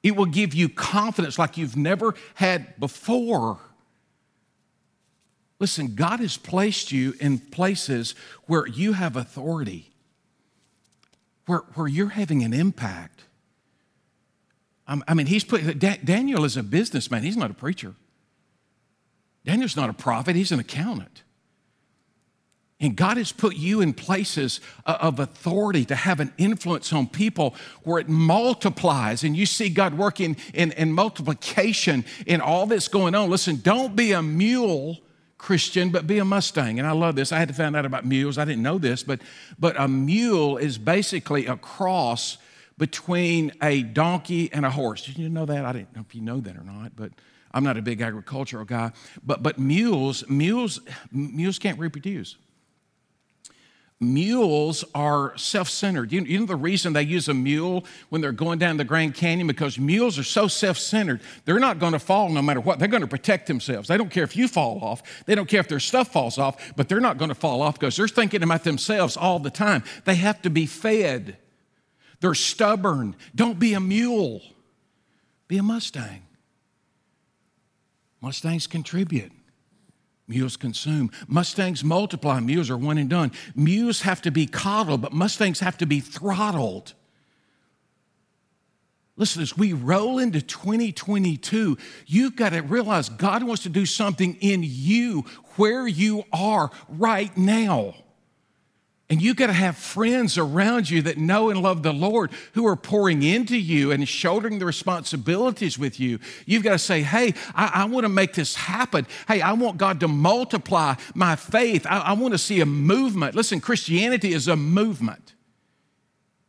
It 0.04 0.16
will 0.18 0.26
give 0.26 0.54
you 0.54 0.68
confidence 0.68 1.40
like 1.40 1.58
you've 1.58 1.78
never 1.78 2.14
had 2.36 2.78
before. 2.80 3.60
Listen, 5.60 5.96
God 5.96 6.20
has 6.20 6.36
placed 6.36 6.92
you 6.92 7.14
in 7.22 7.40
places 7.40 8.16
where 8.48 8.68
you 8.68 8.94
have 8.94 9.16
authority, 9.16 9.92
where, 11.46 11.60
where 11.76 11.88
you're 11.88 12.10
having 12.10 12.44
an 12.44 12.54
impact. 12.54 13.24
I 14.86 15.14
mean, 15.14 15.28
he's 15.28 15.46
put, 15.46 15.80
Daniel 15.80 16.44
is 16.44 16.58
a 16.58 16.64
businessman, 16.64 17.24
he's 17.24 17.38
not 17.38 17.50
a 17.50 17.54
preacher. 17.54 17.96
Daniel's 19.46 19.78
not 19.78 19.90
a 19.90 19.94
prophet, 19.94 20.36
he's 20.36 20.52
an 20.52 20.60
accountant. 20.60 21.23
And 22.84 22.98
God 22.98 23.16
has 23.16 23.32
put 23.32 23.56
you 23.56 23.80
in 23.80 23.94
places 23.94 24.60
uh, 24.86 24.98
of 25.00 25.18
authority 25.18 25.86
to 25.86 25.96
have 25.96 26.20
an 26.20 26.34
influence 26.38 26.92
on 26.92 27.08
people 27.08 27.56
where 27.84 27.98
it 27.98 28.10
multiplies 28.10 29.24
and 29.24 29.38
you 29.38 29.46
see 29.46 29.70
God 29.70 29.94
working 29.94 30.36
in, 30.54 30.74
in 30.74 30.92
multiplication 30.92 32.04
in 32.28 32.42
all 32.42 32.66
that's 32.66 32.90
going 32.90 33.16
on. 33.16 33.30
Listen, 33.30 33.62
don't 33.64 33.96
be 33.96 34.12
a 34.12 34.22
mule. 34.22 35.00
Christian, 35.38 35.90
but 35.90 36.08
be 36.08 36.20
a 36.20 36.26
Mustang. 36.26 36.80
And 36.80 36.88
I 36.88 36.94
love 36.94 37.18
this. 37.18 37.34
I 37.34 37.38
had 37.38 37.50
to 37.50 37.54
find 37.54 37.76
out 37.76 37.86
about 37.86 38.06
mules. 38.06 38.38
I 38.38 38.46
didn't 38.46 38.64
know 38.64 38.78
this, 38.78 39.04
but, 39.04 39.20
but 39.60 39.78
a 39.78 39.90
mule 39.90 40.56
is 40.56 40.78
basically 40.78 41.48
a 41.48 41.58
cross 41.58 42.38
between 42.78 43.52
a 43.62 43.84
donkey 43.84 44.50
and 44.54 44.66
a 44.66 44.70
horse. 44.70 45.06
Did 45.06 45.18
you 45.18 45.28
know 45.28 45.46
that? 45.46 45.66
I 45.66 45.74
didn't 45.74 45.94
know 45.98 46.06
if 46.08 46.16
you 46.16 46.22
know 46.22 46.40
that 46.40 46.56
or 46.56 46.64
not, 46.64 46.96
but 46.96 47.12
I'm 47.54 47.66
not 47.66 47.76
a 47.76 47.82
big 47.82 48.00
agricultural 48.00 48.64
guy. 48.64 48.94
But, 49.22 49.44
but 49.44 49.60
mules, 49.60 50.24
mules, 50.30 50.80
mules 51.12 51.60
can't 51.60 51.78
reproduce 51.78 52.38
mules 54.00 54.84
are 54.94 55.36
self 55.38 55.70
centered. 55.70 56.12
You, 56.12 56.40
know 56.40 56.46
the 56.46 56.56
reason 56.56 56.94
they 56.94 57.04
use 57.04 57.28
a 57.28 57.34
mule 57.34 57.86
when 58.10 58.22
they're 58.22 58.32
going 58.32 58.60
down 58.60 58.78
the 58.78 58.84
Grand 58.84 59.16
Canyon? 59.16 59.48
Because 59.48 59.80
mules 59.80 60.20
are 60.20 60.24
so 60.24 60.48
self 60.48 60.78
centered, 60.78 61.22
they're 61.46 61.60
not 61.60 61.80
going 61.80 61.94
to 61.94 62.00
fall 62.00 62.30
no 62.30 62.42
matter 62.42 62.60
what. 62.60 62.80
They're 62.80 62.88
going 62.88 63.02
to 63.02 63.08
protect 63.08 63.48
themselves. 63.48 63.88
They 63.88 63.98
don't 63.98 64.12
care 64.12 64.24
if 64.24 64.36
you 64.36 64.48
fall 64.48 64.80
off, 64.82 65.24
they 65.26 65.36
don't 65.36 65.48
care 65.48 65.60
if 65.60 65.68
their 65.68 65.80
stuff 65.80 66.12
falls 66.12 66.38
off, 66.38 66.74
but 66.76 66.90
they're 66.90 67.00
not 67.00 67.18
going 67.18 67.30
to 67.30 67.36
fall 67.36 67.62
off 67.62 67.80
because 67.80 67.96
they're 67.96 68.08
thinking 68.08 68.44
about 68.44 68.64
themselves 68.64 69.18
all 69.18 69.40
the 69.40 69.52
time. 69.52 69.84
They 70.06 70.16
have 70.16 70.42
to 70.44 70.50
be 70.50 70.66
fed. 70.66 71.38
They're 72.20 72.34
stubborn. 72.34 73.16
Don't 73.36 73.60
be 73.60 73.74
a 73.74 73.80
mule, 73.80 74.42
be 75.48 75.58
a 75.58 75.64
Mustang. 75.64 76.24
Mustangs 78.22 78.68
contribute. 78.68 79.34
Mules 80.34 80.58
consume. 80.58 81.12
Mustangs 81.28 81.84
multiply. 81.84 82.40
Mules 82.40 82.72
are 82.72 82.78
one 82.78 82.98
and 82.98 83.10
done. 83.10 83.32
Mules 83.56 84.02
have 84.02 84.22
to 84.24 84.32
be 84.32 84.48
coddled, 84.48 85.02
but 85.02 85.14
Mustangs 85.14 85.60
have 85.60 85.78
to 85.78 85.86
be 85.86 86.00
throttled. 86.00 86.94
Listen, 89.16 89.44
as 89.44 89.56
we 89.56 89.74
roll 89.74 90.18
into 90.18 90.42
2022, 90.42 91.78
you've 92.08 92.36
got 92.36 92.50
to 92.50 92.62
realize 92.62 93.10
God 93.10 93.44
wants 93.44 93.62
to 93.64 93.70
do 93.70 93.86
something 93.86 94.36
in 94.42 94.62
you 94.64 95.22
where 95.56 95.88
you 95.88 96.24
are 96.34 96.72
right 96.90 97.36
now. 97.38 97.94
And 99.10 99.22
you 99.22 99.34
got 99.36 99.48
to 99.48 99.54
have 99.54 99.78
friends 99.78 100.38
around 100.38 100.90
you 100.90 101.02
that 101.04 101.18
know 101.18 101.50
and 101.50 101.62
love 101.62 101.84
the 101.84 101.94
Lord 101.94 102.32
who 102.54 102.66
are 102.66 102.76
pouring 102.76 103.22
into 103.22 103.58
you 103.58 103.92
and 103.92 104.08
shouldering 104.08 104.60
the 104.60 104.66
responsibilities 104.66 105.78
with 105.78 106.00
you. 106.00 106.20
You've 106.46 106.64
got 106.64 106.72
to 106.72 106.80
say, 106.80 107.02
hey, 107.04 107.34
I, 107.54 107.72
I 107.74 107.86
want 107.86 108.06
to 108.06 108.10
make 108.10 108.34
this 108.34 108.56
happen. 108.56 109.06
Hey, 109.28 109.42
I 109.42 109.54
want 109.54 109.78
God 109.78 110.00
to 110.00 110.08
multiply 110.08 110.96
my 111.14 111.36
faith. 111.36 111.86
I, 111.86 112.00
I 112.00 112.14
want 112.14 112.34
to 112.34 112.38
see 112.38 112.62
a 112.62 112.66
movement. 112.66 113.36
Listen, 113.36 113.60
Christianity 113.60 114.34
is 114.34 114.48
a 114.48 114.56
movement, 114.56 115.34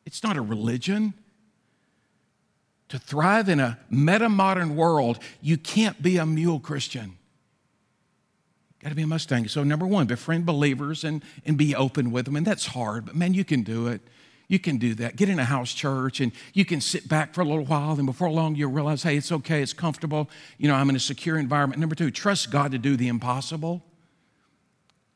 it's 0.07 0.23
not 0.23 0.37
a 0.37 0.43
religion. 0.43 1.14
To 2.90 2.99
thrive 2.99 3.49
in 3.49 3.59
a 3.59 3.79
meta 3.90 4.29
modern 4.29 4.77
world, 4.77 5.19
you 5.40 5.57
can't 5.57 6.01
be 6.01 6.19
a 6.19 6.27
mule 6.27 6.61
Christian. 6.61 7.17
Got 8.85 8.90
to 8.90 8.97
be 8.97 9.03
a 9.03 9.07
Mustang. 9.07 9.49
So, 9.49 9.64
number 9.64 9.87
one, 9.87 10.07
befriend 10.07 10.44
believers 10.44 11.05
and, 11.05 11.25
and 11.47 11.57
be 11.57 11.75
open 11.75 12.12
with 12.12 12.27
them. 12.27 12.37
And 12.37 12.47
that's 12.47 12.66
hard, 12.66 13.07
but 13.07 13.16
man, 13.16 13.33
you 13.33 13.42
can 13.42 13.62
do 13.62 13.87
it. 13.87 14.03
You 14.47 14.59
can 14.59 14.77
do 14.77 14.94
that. 14.97 15.16
Get 15.16 15.31
in 15.31 15.38
a 15.38 15.44
house 15.47 15.73
church 15.73 16.20
and 16.20 16.33
you 16.53 16.66
can 16.66 16.83
sit 16.83 17.09
back 17.09 17.33
for 17.33 17.40
a 17.40 17.47
little 17.47 17.64
while. 17.64 17.92
And 17.92 18.05
before 18.05 18.31
long, 18.31 18.57
you'll 18.57 18.70
realize, 18.70 19.03
hey, 19.03 19.16
it's 19.16 19.33
okay, 19.33 19.62
it's 19.62 19.73
comfortable. 19.73 20.29
You 20.59 20.68
know, 20.68 20.75
I'm 20.75 20.90
in 20.90 20.97
a 20.97 21.01
secure 21.01 21.38
environment. 21.38 21.81
Number 21.81 21.94
two, 21.94 22.11
trust 22.11 22.51
God 22.51 22.73
to 22.73 22.79
do 22.79 22.94
the 22.94 23.09
impossible. 23.09 23.83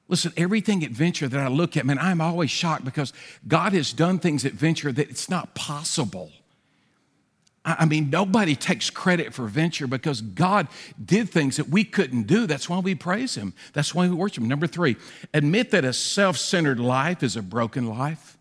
Listen, 0.09 0.33
everything 0.39 0.83
at 0.83 0.91
Venture 0.91 1.29
that 1.29 1.39
I 1.39 1.49
look 1.49 1.77
at, 1.77 1.85
man, 1.85 1.99
I'm 1.99 2.23
always 2.23 2.51
shocked 2.51 2.87
because 2.87 3.13
God 3.47 3.75
has 3.75 3.93
done 3.93 4.19
things 4.19 4.47
at 4.47 4.55
Venture 4.55 4.93
that 4.93 5.11
it's 5.11 5.29
not 5.29 5.55
possible. 5.55 6.33
I 7.65 7.85
mean, 7.85 8.09
nobody 8.09 8.57
takes 8.57 8.89
credit 8.89 9.35
for 9.35 9.47
venture 9.47 9.87
because 9.87 10.21
God 10.21 10.69
did 11.05 11.29
things 11.29 11.57
that 11.57 11.69
we 11.69 11.85
couldn't 11.85 12.23
do. 12.23 12.47
That's 12.47 12.69
why 12.69 12.79
we 12.79 12.95
praise 12.95 13.35
Him. 13.35 13.53
That's 13.73 13.95
why 13.95 14.09
we 14.09 14.15
worship 14.15 14.43
Him. 14.43 14.49
Number 14.49 14.67
three, 14.67 14.97
admit 15.35 15.71
that 15.73 15.85
a 15.85 15.93
self 15.93 16.39
centered 16.39 16.81
life 16.81 17.23
is 17.23 17.37
a 17.37 17.43
broken 17.43 17.87
life. 17.87 18.39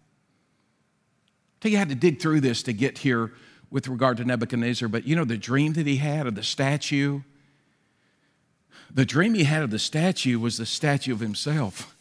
I 1.27 1.58
tell 1.62 1.71
you, 1.71 1.77
I 1.77 1.80
had 1.80 1.89
to 1.89 1.95
dig 1.95 2.21
through 2.21 2.41
this 2.41 2.63
to 2.63 2.73
get 2.73 2.99
here 2.99 3.34
with 3.69 3.88
regard 3.88 4.17
to 4.17 4.25
Nebuchadnezzar, 4.25 4.88
but 4.88 5.06
you 5.06 5.15
know 5.15 5.25
the 5.25 5.38
dream 5.38 5.73
that 5.73 5.88
he 5.88 5.97
had 5.97 6.27
of 6.27 6.36
the 6.36 6.43
statue? 6.43 7.21
The 8.93 9.06
dream 9.06 9.34
he 9.34 9.43
had 9.43 9.63
of 9.63 9.71
the 9.71 9.80
statue 9.80 10.39
was 10.39 10.58
the 10.58 10.65
statue 10.65 11.12
of 11.12 11.19
himself. 11.19 11.97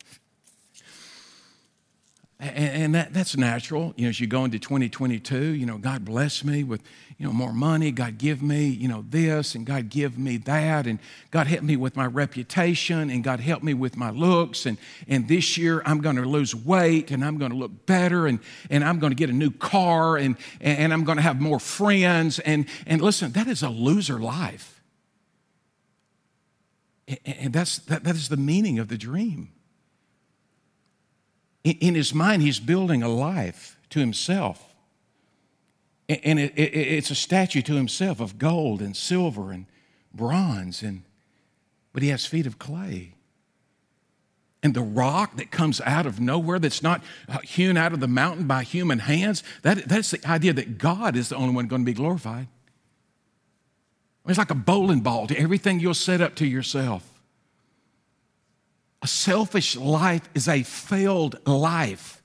And 2.39 2.95
that, 2.95 3.15
that's 3.15 3.35
natural. 3.35 3.95
You 3.97 4.05
know, 4.05 4.09
as 4.11 4.21
you 4.21 4.27
go 4.27 4.45
into 4.45 4.59
2022, 4.59 5.39
you 5.39 5.65
know, 5.65 5.79
God 5.79 6.05
bless 6.05 6.45
me 6.45 6.65
with, 6.65 6.83
you 7.17 7.25
know, 7.25 7.33
more 7.33 7.55
money. 7.55 7.91
God 7.91 8.19
give 8.19 8.43
me, 8.43 8.67
you 8.67 8.89
know, 8.89 9.07
this 9.09 9.55
and 9.55 9.65
God 9.65 9.89
give 9.89 10.19
me 10.19 10.37
that. 10.39 10.87
And 10.87 10.99
God 11.31 11.47
help 11.47 11.63
me 11.63 11.77
with 11.77 11.97
my 11.97 12.05
reputation 12.05 13.09
and 13.09 13.25
God 13.25 13.41
help 13.41 13.63
me 13.63 13.73
with 13.73 13.97
my 13.97 14.11
looks. 14.11 14.67
And, 14.67 14.77
and 15.09 15.27
this 15.29 15.57
year 15.57 15.81
I'm 15.87 16.03
going 16.03 16.17
to 16.17 16.27
lose 16.27 16.55
weight 16.55 17.11
and 17.11 17.25
I'm 17.25 17.39
going 17.39 17.53
to 17.53 17.57
look 17.57 17.87
better 17.87 18.27
and, 18.27 18.39
and 18.69 18.85
I'm 18.85 18.99
going 18.99 19.13
to 19.13 19.17
get 19.17 19.31
a 19.31 19.35
new 19.35 19.51
car 19.51 20.19
and, 20.19 20.37
and 20.61 20.93
I'm 20.93 21.05
going 21.05 21.17
to 21.17 21.23
have 21.23 21.41
more 21.41 21.59
friends. 21.59 22.39
And, 22.41 22.67
and 22.87 23.01
listen, 23.01 23.33
that 23.33 23.47
is 23.47 23.63
a 23.63 23.71
loser 23.71 24.19
life. 24.19 24.83
And 27.25 27.55
that's, 27.55 27.79
that, 27.79 28.05
that 28.05 28.15
is 28.15 28.29
the 28.29 28.37
meaning 28.37 28.79
of 28.79 28.89
the 28.89 28.99
dream 28.99 29.53
in 31.73 31.95
his 31.95 32.15
mind, 32.15 32.43
he's 32.43 32.61
building 32.61 33.03
a 33.03 33.09
life 33.09 33.79
to 33.91 33.99
himself. 33.99 34.75
And 36.09 36.39
it's 36.39 37.11
a 37.11 37.17
statue 37.17 37.63
to 37.63 37.75
himself 37.75 38.21
of 38.21 38.39
gold 38.39 38.81
and 38.81 38.97
silver 38.97 39.51
and 39.51 39.67
bronze, 40.15 40.83
and, 40.83 41.03
but 41.93 42.03
he 42.03 42.11
has 42.11 42.25
feet 42.25 42.47
of 42.47 42.59
clay. 42.61 43.15
And 44.63 44.73
the 44.73 44.83
rock 44.83 45.37
that 45.37 45.51
comes 45.51 45.81
out 45.81 46.07
of 46.07 46.21
nowhere, 46.21 46.59
that's 46.59 46.83
not 46.83 47.03
uh, 47.29 47.39
hewn 47.39 47.77
out 47.77 47.93
of 47.93 48.01
the 48.01 48.09
mountain 48.09 48.47
by 48.47 48.63
human 48.63 49.01
hands, 49.01 49.43
that, 49.63 49.89
that's 49.89 50.13
the 50.13 50.25
idea 50.27 50.53
that 50.53 50.79
God 50.79 51.17
is 51.17 51.29
the 51.29 51.37
only 51.37 51.55
one 51.55 51.67
going 51.67 51.83
to 51.83 51.87
be 51.87 51.93
glorified. 51.93 52.49
It's 54.27 54.39
like 54.39 54.51
a 54.51 54.57
bowling 54.57 55.01
ball 55.01 55.27
to 55.27 55.39
everything 55.39 55.79
you'll 55.79 55.95
set 55.95 56.21
up 56.21 56.35
to 56.37 56.47
yourself. 56.47 57.16
A 59.03 59.07
selfish 59.07 59.77
life 59.77 60.29
is 60.35 60.49
a 60.49 60.63
failed 60.63 61.47
life. 61.47 62.23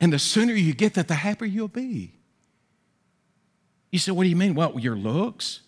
And 0.00 0.12
the 0.12 0.18
sooner 0.18 0.54
you 0.54 0.74
get 0.74 0.94
that, 0.94 1.08
the 1.08 1.14
happier 1.14 1.48
you'll 1.48 1.68
be. 1.68 2.12
You 3.90 3.98
say, 3.98 4.12
what 4.12 4.24
do 4.24 4.28
you 4.28 4.36
mean? 4.36 4.54
Well, 4.54 4.78
your 4.78 4.96
looks? 4.96 5.60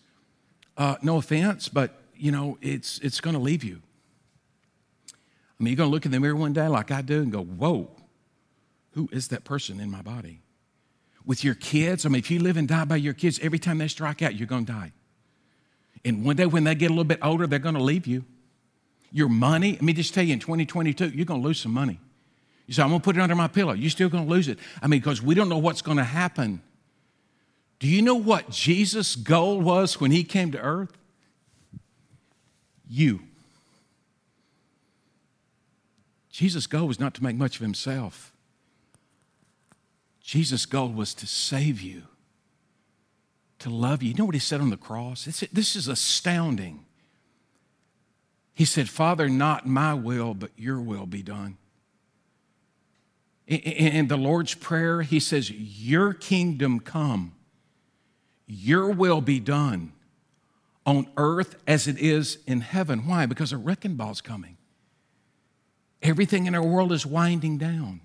Uh, 0.76 0.96
no 1.02 1.16
offense, 1.16 1.68
but 1.68 2.00
you 2.14 2.30
know, 2.30 2.58
it's 2.60 2.98
it's 3.00 3.20
gonna 3.20 3.38
leave 3.38 3.64
you. 3.64 3.80
I 5.58 5.62
mean, 5.62 5.72
you're 5.72 5.76
gonna 5.76 5.90
look 5.90 6.06
in 6.06 6.12
the 6.12 6.20
mirror 6.20 6.36
one 6.36 6.52
day 6.52 6.68
like 6.68 6.90
I 6.90 7.02
do 7.02 7.22
and 7.22 7.32
go, 7.32 7.42
whoa, 7.42 7.90
who 8.92 9.08
is 9.12 9.28
that 9.28 9.44
person 9.44 9.80
in 9.80 9.90
my 9.90 10.02
body? 10.02 10.40
With 11.24 11.44
your 11.44 11.54
kids, 11.54 12.06
I 12.06 12.08
mean, 12.08 12.18
if 12.18 12.30
you 12.30 12.40
live 12.40 12.56
and 12.56 12.66
die 12.66 12.84
by 12.84 12.96
your 12.96 13.12
kids, 13.14 13.38
every 13.42 13.58
time 13.58 13.78
they 13.78 13.88
strike 13.88 14.22
out, 14.22 14.36
you're 14.36 14.46
gonna 14.46 14.64
die. 14.64 14.92
And 16.04 16.24
one 16.24 16.36
day 16.36 16.46
when 16.46 16.64
they 16.64 16.74
get 16.74 16.86
a 16.86 16.94
little 16.94 17.04
bit 17.04 17.18
older, 17.22 17.46
they're 17.46 17.58
gonna 17.58 17.82
leave 17.82 18.06
you. 18.06 18.24
Your 19.12 19.28
money, 19.28 19.72
let 19.72 19.82
me 19.82 19.92
just 19.92 20.14
tell 20.14 20.24
you, 20.24 20.32
in 20.32 20.38
2022, 20.38 21.08
you're 21.08 21.24
going 21.24 21.40
to 21.40 21.46
lose 21.46 21.60
some 21.60 21.72
money. 21.72 21.98
You 22.66 22.74
say, 22.74 22.82
I'm 22.82 22.90
going 22.90 23.00
to 23.00 23.04
put 23.04 23.16
it 23.16 23.20
under 23.20 23.34
my 23.34 23.48
pillow. 23.48 23.72
You're 23.72 23.90
still 23.90 24.08
going 24.08 24.24
to 24.24 24.30
lose 24.30 24.46
it. 24.46 24.58
I 24.80 24.86
mean, 24.86 25.00
because 25.00 25.20
we 25.20 25.34
don't 25.34 25.48
know 25.48 25.58
what's 25.58 25.82
going 25.82 25.96
to 25.96 26.04
happen. 26.04 26.62
Do 27.80 27.88
you 27.88 28.02
know 28.02 28.14
what 28.14 28.50
Jesus' 28.50 29.16
goal 29.16 29.60
was 29.60 30.00
when 30.00 30.12
he 30.12 30.22
came 30.22 30.52
to 30.52 30.60
earth? 30.60 30.96
You. 32.88 33.20
Jesus' 36.30 36.66
goal 36.66 36.86
was 36.86 37.00
not 37.00 37.14
to 37.14 37.22
make 37.24 37.36
much 37.36 37.56
of 37.56 37.62
himself. 37.62 38.32
Jesus' 40.20 40.64
goal 40.64 40.90
was 40.90 41.12
to 41.14 41.26
save 41.26 41.80
you, 41.80 42.02
to 43.58 43.68
love 43.68 44.02
you. 44.02 44.10
You 44.10 44.14
know 44.14 44.26
what 44.26 44.34
he 44.34 44.40
said 44.40 44.60
on 44.60 44.70
the 44.70 44.76
cross? 44.76 45.24
this 45.24 45.74
is 45.74 45.88
astounding. 45.88 46.84
He 48.54 48.64
said, 48.64 48.88
Father, 48.88 49.28
not 49.28 49.66
my 49.66 49.94
will, 49.94 50.34
but 50.34 50.50
your 50.56 50.80
will 50.80 51.06
be 51.06 51.22
done. 51.22 51.56
In 53.46 54.06
the 54.06 54.16
Lord's 54.16 54.54
Prayer, 54.54 55.02
he 55.02 55.18
says, 55.18 55.50
Your 55.50 56.12
kingdom 56.12 56.78
come, 56.78 57.32
your 58.46 58.90
will 58.90 59.20
be 59.20 59.40
done 59.40 59.92
on 60.86 61.08
earth 61.16 61.56
as 61.66 61.88
it 61.88 61.98
is 61.98 62.38
in 62.46 62.60
heaven. 62.60 63.06
Why? 63.06 63.26
Because 63.26 63.52
a 63.52 63.56
wrecking 63.56 63.96
ball's 63.96 64.20
coming. 64.20 64.56
Everything 66.02 66.46
in 66.46 66.54
our 66.54 66.62
world 66.62 66.92
is 66.92 67.04
winding 67.04 67.58
down. 67.58 68.00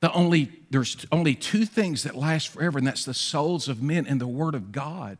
The 0.00 0.12
only, 0.12 0.52
there's 0.70 1.06
only 1.10 1.34
two 1.34 1.64
things 1.64 2.04
that 2.04 2.14
last 2.14 2.48
forever, 2.48 2.78
and 2.78 2.86
that's 2.86 3.04
the 3.04 3.14
souls 3.14 3.68
of 3.68 3.82
men 3.82 4.06
and 4.06 4.20
the 4.20 4.28
Word 4.28 4.54
of 4.54 4.72
God. 4.72 5.18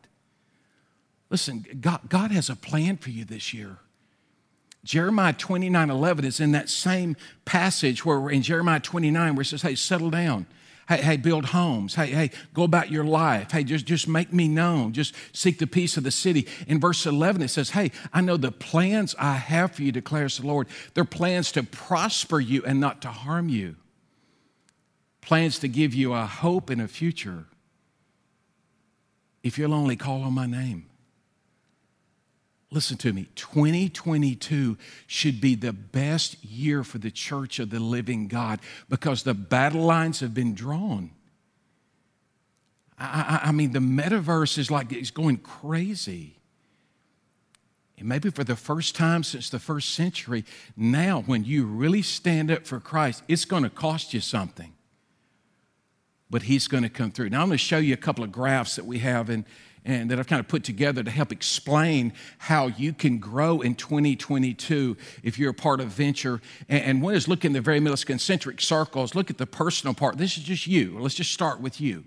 Listen, 1.31 1.65
God, 1.81 2.01
God 2.09 2.31
has 2.31 2.49
a 2.49 2.57
plan 2.57 2.97
for 2.97 3.11
you 3.11 3.25
this 3.25 3.53
year. 3.53 3.79
Jeremiah 4.85 5.33
29 5.33 5.91
11 5.91 6.25
is 6.25 6.41
in 6.41 6.53
that 6.53 6.69
same 6.69 7.17
passage 7.45 8.05
where 8.05 8.19
we're 8.21 8.31
in 8.31 8.43
Jeremiah 8.43 8.81
29 8.81 9.35
where 9.35 9.43
it 9.43 9.47
says, 9.47 9.63
Hey, 9.63 9.75
settle 9.75 10.11
down. 10.11 10.47
Hey, 10.89 11.03
hey, 11.03 11.17
build 11.19 11.45
homes. 11.47 11.97
Hey, 11.97 12.07
hey, 12.07 12.31
go 12.55 12.63
about 12.63 12.91
your 12.91 13.05
life. 13.05 13.51
Hey, 13.51 13.63
just, 13.63 13.85
just 13.85 14.09
make 14.09 14.33
me 14.33 14.49
known. 14.49 14.95
Just 14.95 15.15
seek 15.35 15.59
the 15.59 15.67
peace 15.67 15.99
of 15.99 16.05
the 16.05 16.11
city. 16.11 16.49
In 16.67 16.81
verse 16.81 17.05
11, 17.05 17.43
it 17.43 17.49
says, 17.49 17.71
Hey, 17.71 17.91
I 18.11 18.23
know 18.23 18.39
the 18.39 18.51
plans 18.51 19.15
I 19.19 19.35
have 19.35 19.73
for 19.73 19.83
you, 19.83 19.93
declares 19.93 20.39
the 20.39 20.47
Lord. 20.47 20.67
They're 20.95 21.05
plans 21.05 21.53
to 21.53 21.63
prosper 21.63 22.41
you 22.41 22.65
and 22.65 22.81
not 22.81 23.03
to 23.03 23.09
harm 23.09 23.51
you, 23.51 23.77
plans 25.21 25.59
to 25.59 25.69
give 25.69 25.93
you 25.93 26.15
a 26.15 26.25
hope 26.25 26.71
and 26.71 26.81
a 26.81 26.89
future 26.89 27.45
if 29.43 29.59
you'll 29.59 29.75
only 29.75 29.97
call 29.97 30.23
on 30.23 30.33
my 30.33 30.47
name. 30.47 30.87
Listen 32.71 32.99
to 32.99 33.13
me, 33.15 33.29
2022 33.35 34.77
should 35.07 35.41
be 35.41 35.55
the 35.55 35.73
best 35.73 36.45
year 36.45 36.85
for 36.85 36.99
the 36.99 37.11
church 37.11 37.59
of 37.59 37.71
the 37.71 37.81
living 37.81 38.29
God 38.29 38.61
because 38.91 39.23
the 39.23 39.33
battle 39.33 39.85
lines 39.85 40.21
have 40.21 40.35
been 40.35 40.55
drawn. 40.55 41.11
I, 42.99 43.41
I, 43.45 43.49
I 43.49 43.53
mean, 43.53 43.73
the 43.73 43.79
metaverse 43.79 44.59
is 44.59 44.71
like 44.71 44.93
it's 44.93 45.11
going 45.11 45.39
crazy. 45.39 46.39
And 47.99 48.07
maybe 48.09 48.31
for 48.31 48.45
the 48.45 48.57
first 48.57 48.95
time 48.95 49.25
since 49.25 49.49
the 49.49 49.59
first 49.59 49.95
century, 49.95 50.45
now 50.77 51.23
when 51.23 51.45
you 51.45 51.65
really 51.65 52.03
stand 52.03 52.51
up 52.51 52.67
for 52.67 52.81
Christ, 52.81 53.23
it's 53.29 53.45
going 53.45 53.63
to 53.63 53.71
cost 53.71 54.13
you 54.13 54.21
something. 54.21 54.73
But 56.31 56.43
He's 56.43 56.69
going 56.69 56.83
to 56.83 56.91
come 56.91 57.11
through. 57.11 57.31
Now, 57.31 57.41
I'm 57.41 57.49
going 57.49 57.59
to 57.59 57.65
show 57.65 57.79
you 57.79 57.95
a 57.95 57.97
couple 57.97 58.23
of 58.23 58.31
graphs 58.31 58.77
that 58.77 58.85
we 58.85 58.99
have 58.99 59.31
in 59.31 59.47
and 59.89 60.11
that 60.11 60.19
I've 60.19 60.27
kind 60.27 60.39
of 60.39 60.47
put 60.47 60.63
together 60.63 61.03
to 61.03 61.11
help 61.11 61.33
explain 61.33 62.13
how 62.37 62.67
you 62.67 62.93
can 62.93 63.19
grow 63.19 63.63
in 63.63 63.75
2022 63.75 64.97
if 65.23 65.39
you're 65.39 65.51
a 65.51 65.55
part 65.55 65.81
of 65.81 65.89
venture. 65.89 66.41
And 66.69 67.03
one 67.03 67.15
is 67.15 67.27
look 67.27 67.45
in 67.45 67.55
the 67.55 67.61
very 67.63 67.81
middle 67.81 67.97
concentric 67.97 68.61
circles, 68.61 69.15
look 69.15 69.31
at 69.31 69.39
the 69.39 69.47
personal 69.47 69.95
part. 69.95 70.19
This 70.19 70.37
is 70.37 70.45
just 70.45 70.67
you. 70.67 70.99
Let's 71.01 71.15
just 71.15 71.33
start 71.33 71.61
with 71.61 71.81
you. 71.81 72.05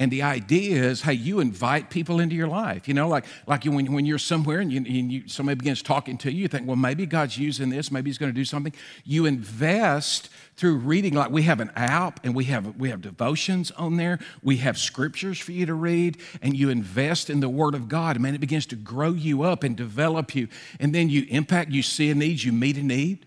And 0.00 0.12
the 0.12 0.22
idea 0.22 0.84
is, 0.84 1.02
hey, 1.02 1.14
you 1.14 1.40
invite 1.40 1.90
people 1.90 2.20
into 2.20 2.36
your 2.36 2.46
life. 2.46 2.86
You 2.86 2.94
know, 2.94 3.08
like, 3.08 3.24
like 3.48 3.64
when, 3.64 3.92
when 3.92 4.06
you're 4.06 4.18
somewhere 4.18 4.60
and, 4.60 4.72
you, 4.72 4.78
and 4.78 5.12
you, 5.12 5.28
somebody 5.28 5.56
begins 5.56 5.82
talking 5.82 6.16
to 6.18 6.32
you, 6.32 6.42
you 6.42 6.48
think, 6.48 6.68
well, 6.68 6.76
maybe 6.76 7.04
God's 7.04 7.36
using 7.36 7.68
this, 7.68 7.90
maybe 7.90 8.08
He's 8.08 8.18
going 8.18 8.30
to 8.30 8.36
do 8.36 8.44
something. 8.44 8.72
You 9.04 9.26
invest 9.26 10.28
through 10.56 10.76
reading. 10.76 11.14
Like 11.14 11.30
we 11.30 11.42
have 11.42 11.58
an 11.58 11.72
app 11.74 12.24
and 12.24 12.34
we 12.34 12.44
have, 12.44 12.76
we 12.76 12.90
have 12.90 13.02
devotions 13.02 13.72
on 13.72 13.96
there, 13.96 14.20
we 14.40 14.58
have 14.58 14.78
scriptures 14.78 15.38
for 15.38 15.50
you 15.50 15.66
to 15.66 15.74
read, 15.74 16.18
and 16.42 16.56
you 16.56 16.68
invest 16.68 17.28
in 17.28 17.40
the 17.40 17.48
Word 17.48 17.74
of 17.74 17.88
God. 17.88 18.14
And 18.14 18.22
man, 18.22 18.36
it 18.36 18.40
begins 18.40 18.66
to 18.66 18.76
grow 18.76 19.10
you 19.10 19.42
up 19.42 19.64
and 19.64 19.76
develop 19.76 20.34
you. 20.34 20.46
And 20.78 20.94
then 20.94 21.08
you 21.08 21.26
impact, 21.28 21.72
you 21.72 21.82
see 21.82 22.10
a 22.10 22.14
need, 22.14 22.42
you 22.42 22.52
meet 22.52 22.76
a 22.76 22.82
need. 22.84 23.24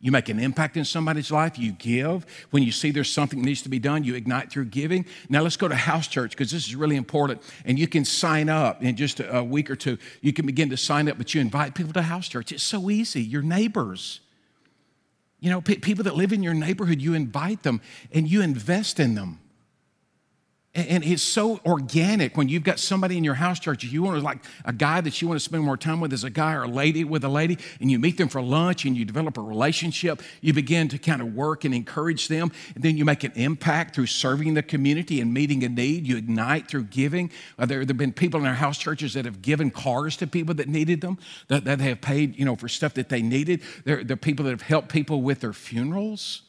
You 0.00 0.12
make 0.12 0.28
an 0.28 0.38
impact 0.38 0.76
in 0.76 0.84
somebody's 0.84 1.32
life, 1.32 1.58
you 1.58 1.72
give. 1.72 2.24
When 2.50 2.62
you 2.62 2.70
see 2.70 2.92
there's 2.92 3.12
something 3.12 3.40
that 3.40 3.44
needs 3.44 3.62
to 3.62 3.68
be 3.68 3.80
done, 3.80 4.04
you 4.04 4.14
ignite 4.14 4.50
through 4.50 4.66
giving. 4.66 5.04
Now 5.28 5.42
let's 5.42 5.56
go 5.56 5.66
to 5.66 5.74
house 5.74 6.06
church 6.06 6.30
because 6.30 6.52
this 6.52 6.68
is 6.68 6.76
really 6.76 6.94
important. 6.94 7.42
And 7.64 7.78
you 7.78 7.88
can 7.88 8.04
sign 8.04 8.48
up 8.48 8.80
in 8.80 8.94
just 8.94 9.20
a 9.20 9.42
week 9.42 9.68
or 9.68 9.76
two. 9.76 9.98
You 10.20 10.32
can 10.32 10.46
begin 10.46 10.70
to 10.70 10.76
sign 10.76 11.08
up, 11.08 11.18
but 11.18 11.34
you 11.34 11.40
invite 11.40 11.74
people 11.74 11.92
to 11.94 12.02
house 12.02 12.28
church. 12.28 12.52
It's 12.52 12.62
so 12.62 12.90
easy. 12.90 13.20
Your 13.20 13.42
neighbors. 13.42 14.20
You 15.40 15.50
know, 15.50 15.60
people 15.60 16.04
that 16.04 16.14
live 16.14 16.32
in 16.32 16.44
your 16.44 16.54
neighborhood, 16.54 17.00
you 17.00 17.14
invite 17.14 17.64
them 17.64 17.80
and 18.12 18.28
you 18.28 18.40
invest 18.40 19.00
in 19.00 19.16
them. 19.16 19.40
And 20.78 21.02
it's 21.02 21.24
so 21.24 21.58
organic 21.66 22.36
when 22.36 22.48
you've 22.48 22.62
got 22.62 22.78
somebody 22.78 23.16
in 23.16 23.24
your 23.24 23.34
house 23.34 23.58
church, 23.58 23.82
you 23.82 24.00
want 24.00 24.16
to 24.16 24.22
like 24.22 24.38
a 24.64 24.72
guy 24.72 25.00
that 25.00 25.20
you 25.20 25.26
want 25.26 25.40
to 25.40 25.44
spend 25.44 25.64
more 25.64 25.76
time 25.76 26.00
with 26.00 26.12
as 26.12 26.22
a 26.22 26.30
guy 26.30 26.54
or 26.54 26.62
a 26.62 26.68
lady 26.68 27.02
with 27.02 27.24
a 27.24 27.28
lady, 27.28 27.58
and 27.80 27.90
you 27.90 27.98
meet 27.98 28.16
them 28.16 28.28
for 28.28 28.40
lunch 28.40 28.84
and 28.84 28.96
you 28.96 29.04
develop 29.04 29.36
a 29.38 29.40
relationship. 29.40 30.22
You 30.40 30.52
begin 30.52 30.86
to 30.90 30.98
kind 30.98 31.20
of 31.20 31.34
work 31.34 31.64
and 31.64 31.74
encourage 31.74 32.28
them. 32.28 32.52
And 32.76 32.84
then 32.84 32.96
you 32.96 33.04
make 33.04 33.24
an 33.24 33.32
impact 33.34 33.96
through 33.96 34.06
serving 34.06 34.54
the 34.54 34.62
community 34.62 35.20
and 35.20 35.34
meeting 35.34 35.64
a 35.64 35.68
need. 35.68 36.06
You 36.06 36.16
ignite 36.16 36.68
through 36.68 36.84
giving. 36.84 37.32
Uh, 37.58 37.66
there, 37.66 37.80
have 37.80 37.96
been 37.96 38.12
people 38.12 38.38
in 38.38 38.46
our 38.46 38.54
house 38.54 38.78
churches 38.78 39.14
that 39.14 39.24
have 39.24 39.42
given 39.42 39.72
cars 39.72 40.16
to 40.18 40.28
people 40.28 40.54
that 40.54 40.68
needed 40.68 41.00
them, 41.00 41.18
that, 41.48 41.80
have 41.80 42.00
paid, 42.00 42.38
you 42.38 42.44
know, 42.44 42.54
for 42.54 42.68
stuff 42.68 42.94
that 42.94 43.08
they 43.08 43.20
needed. 43.20 43.62
There 43.84 43.98
are 43.98 44.16
people 44.16 44.44
that 44.44 44.52
have 44.52 44.62
helped 44.62 44.90
people 44.90 45.22
with 45.22 45.40
their 45.40 45.52
funerals. 45.52 46.42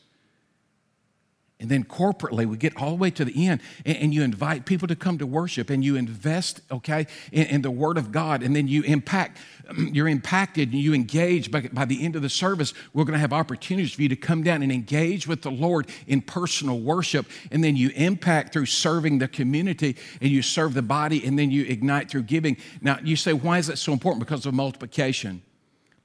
And 1.61 1.69
then 1.69 1.83
corporately, 1.83 2.45
we 2.45 2.55
get 2.55 2.77
all 2.77 2.91
the 2.91 2.95
way 2.95 3.11
to 3.11 3.25
the 3.25 3.47
end, 3.47 3.59
and, 3.85 3.97
and 3.97 4.13
you 4.13 4.23
invite 4.23 4.65
people 4.65 4.87
to 4.87 4.95
come 4.95 5.17
to 5.17 5.27
worship, 5.27 5.69
and 5.69 5.83
you 5.83 5.97
invest, 5.97 6.61
okay, 6.71 7.05
in, 7.33 7.47
in, 7.47 7.61
the 7.63 7.71
Word 7.71 7.97
of 7.97 8.13
God, 8.13 8.43
and 8.43 8.55
then 8.55 8.69
you 8.69 8.81
impact, 8.83 9.39
you're 9.77 10.07
impacted, 10.07 10.71
and 10.71 10.79
you 10.79 10.93
engage. 10.93 11.51
By, 11.51 11.69
by 11.73 11.83
the 11.83 12.01
end 12.01 12.15
of 12.15 12.21
the 12.21 12.29
service, 12.29 12.73
we're 12.93 13.03
going 13.03 13.15
to 13.15 13.19
have 13.19 13.33
opportunities 13.33 13.91
for 13.91 14.01
you 14.01 14.07
to 14.07 14.15
come 14.15 14.41
down 14.41 14.63
and 14.63 14.71
engage 14.71 15.27
with 15.27 15.41
the 15.41 15.51
Lord 15.51 15.87
in 16.07 16.21
personal 16.21 16.79
worship, 16.79 17.25
and 17.51 17.61
then 17.61 17.75
you 17.75 17.89
impact 17.89 18.53
through 18.53 18.67
serving 18.67 19.19
the 19.19 19.27
community, 19.27 19.97
and 20.21 20.31
you 20.31 20.41
serve 20.41 20.73
the 20.73 20.81
body, 20.81 21.25
and 21.25 21.37
then 21.37 21.51
you 21.51 21.65
ignite 21.65 22.09
through 22.09 22.23
giving. 22.23 22.55
Now, 22.79 22.99
you 23.03 23.17
say, 23.17 23.33
why 23.33 23.57
is 23.57 23.67
that 23.67 23.77
so 23.77 23.91
important? 23.91 24.25
Because 24.25 24.45
of 24.45 24.53
multiplication. 24.53 25.41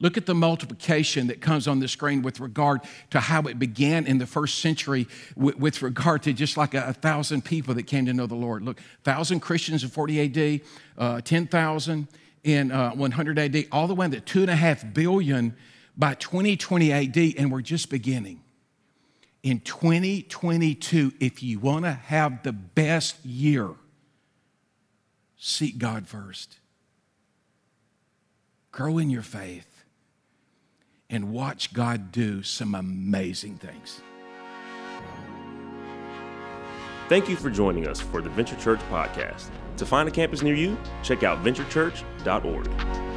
Look 0.05 0.19
at 0.19 0.27
the 0.27 0.35
multiplication 0.35 1.29
that 1.29 1.41
comes 1.41 1.67
on 1.67 1.79
the 1.79 1.89
screen 1.89 2.21
with 2.21 2.39
regard 2.39 2.83
to 3.09 3.21
how 3.21 3.41
it 3.45 3.59
began 3.59 4.07
in 4.07 4.19
the 4.19 4.27
first 4.27 4.59
century 4.59 5.09
with, 5.35 5.57
with 5.57 5.81
regard 5.81 6.25
to 6.25 6.35
just 6.35 6.59
like 6.59 6.75
a, 6.75 6.89
a, 6.89 6.93
thousand 6.93 7.43
people 7.47 7.73
that 7.73 7.85
came 7.85 8.05
to 8.05 8.13
know 8.13 8.27
the 8.27 8.35
Lord. 8.35 8.63
Look, 8.65 8.77
1,000 9.05 9.41
Christians 9.41 9.83
in 9.83 9.89
40 9.89 10.61
AD, 10.61 10.61
uh, 10.99 11.21
10,000 11.23 12.09
in 12.43 12.71
uh, 12.71 12.91
100 12.91 13.39
AD, 13.39 13.65
all 13.73 13.87
the 13.87 13.95
way 13.95 14.07
to 14.11 14.21
2.5 14.21 14.93
billion 14.93 15.57
by 15.97 16.13
2020 16.13 16.93
AD, 16.93 17.17
and 17.39 17.51
we're 17.51 17.63
just 17.63 17.89
beginning. 17.89 18.43
In 19.43 19.61
2022, 19.61 21.15
if 21.19 21.43
you 21.43 21.59
want 21.61 21.87
to 21.87 21.93
have 21.93 22.43
the 22.43 22.53
best 22.53 23.25
year, 23.25 23.71
seek 25.39 25.79
God 25.79 26.07
first. 26.07 26.59
Grow 28.71 28.99
in 28.99 29.09
your 29.09 29.23
faith 29.23 29.74
and 31.15 31.31
watch 31.31 31.73
God 31.73 32.11
do 32.11 32.43
some 32.43 32.75
amazing 32.75 33.57
things. 33.57 34.03
Thank 37.09 37.29
you 37.29 37.37
for 37.37 37.51
joining 37.51 37.87
us 37.87 38.01
for 38.01 38.21
the 38.21 38.31
Venture 38.31 38.57
Church 38.57 38.81
podcast. 38.91 39.51
To 39.77 39.87
find 39.87 40.09
a 40.09 40.13
campus 40.13 40.43
near 40.43 40.57
you, 40.57 40.77
check 41.05 41.23
out 41.23 41.45
venturechurch.org. 41.45 43.14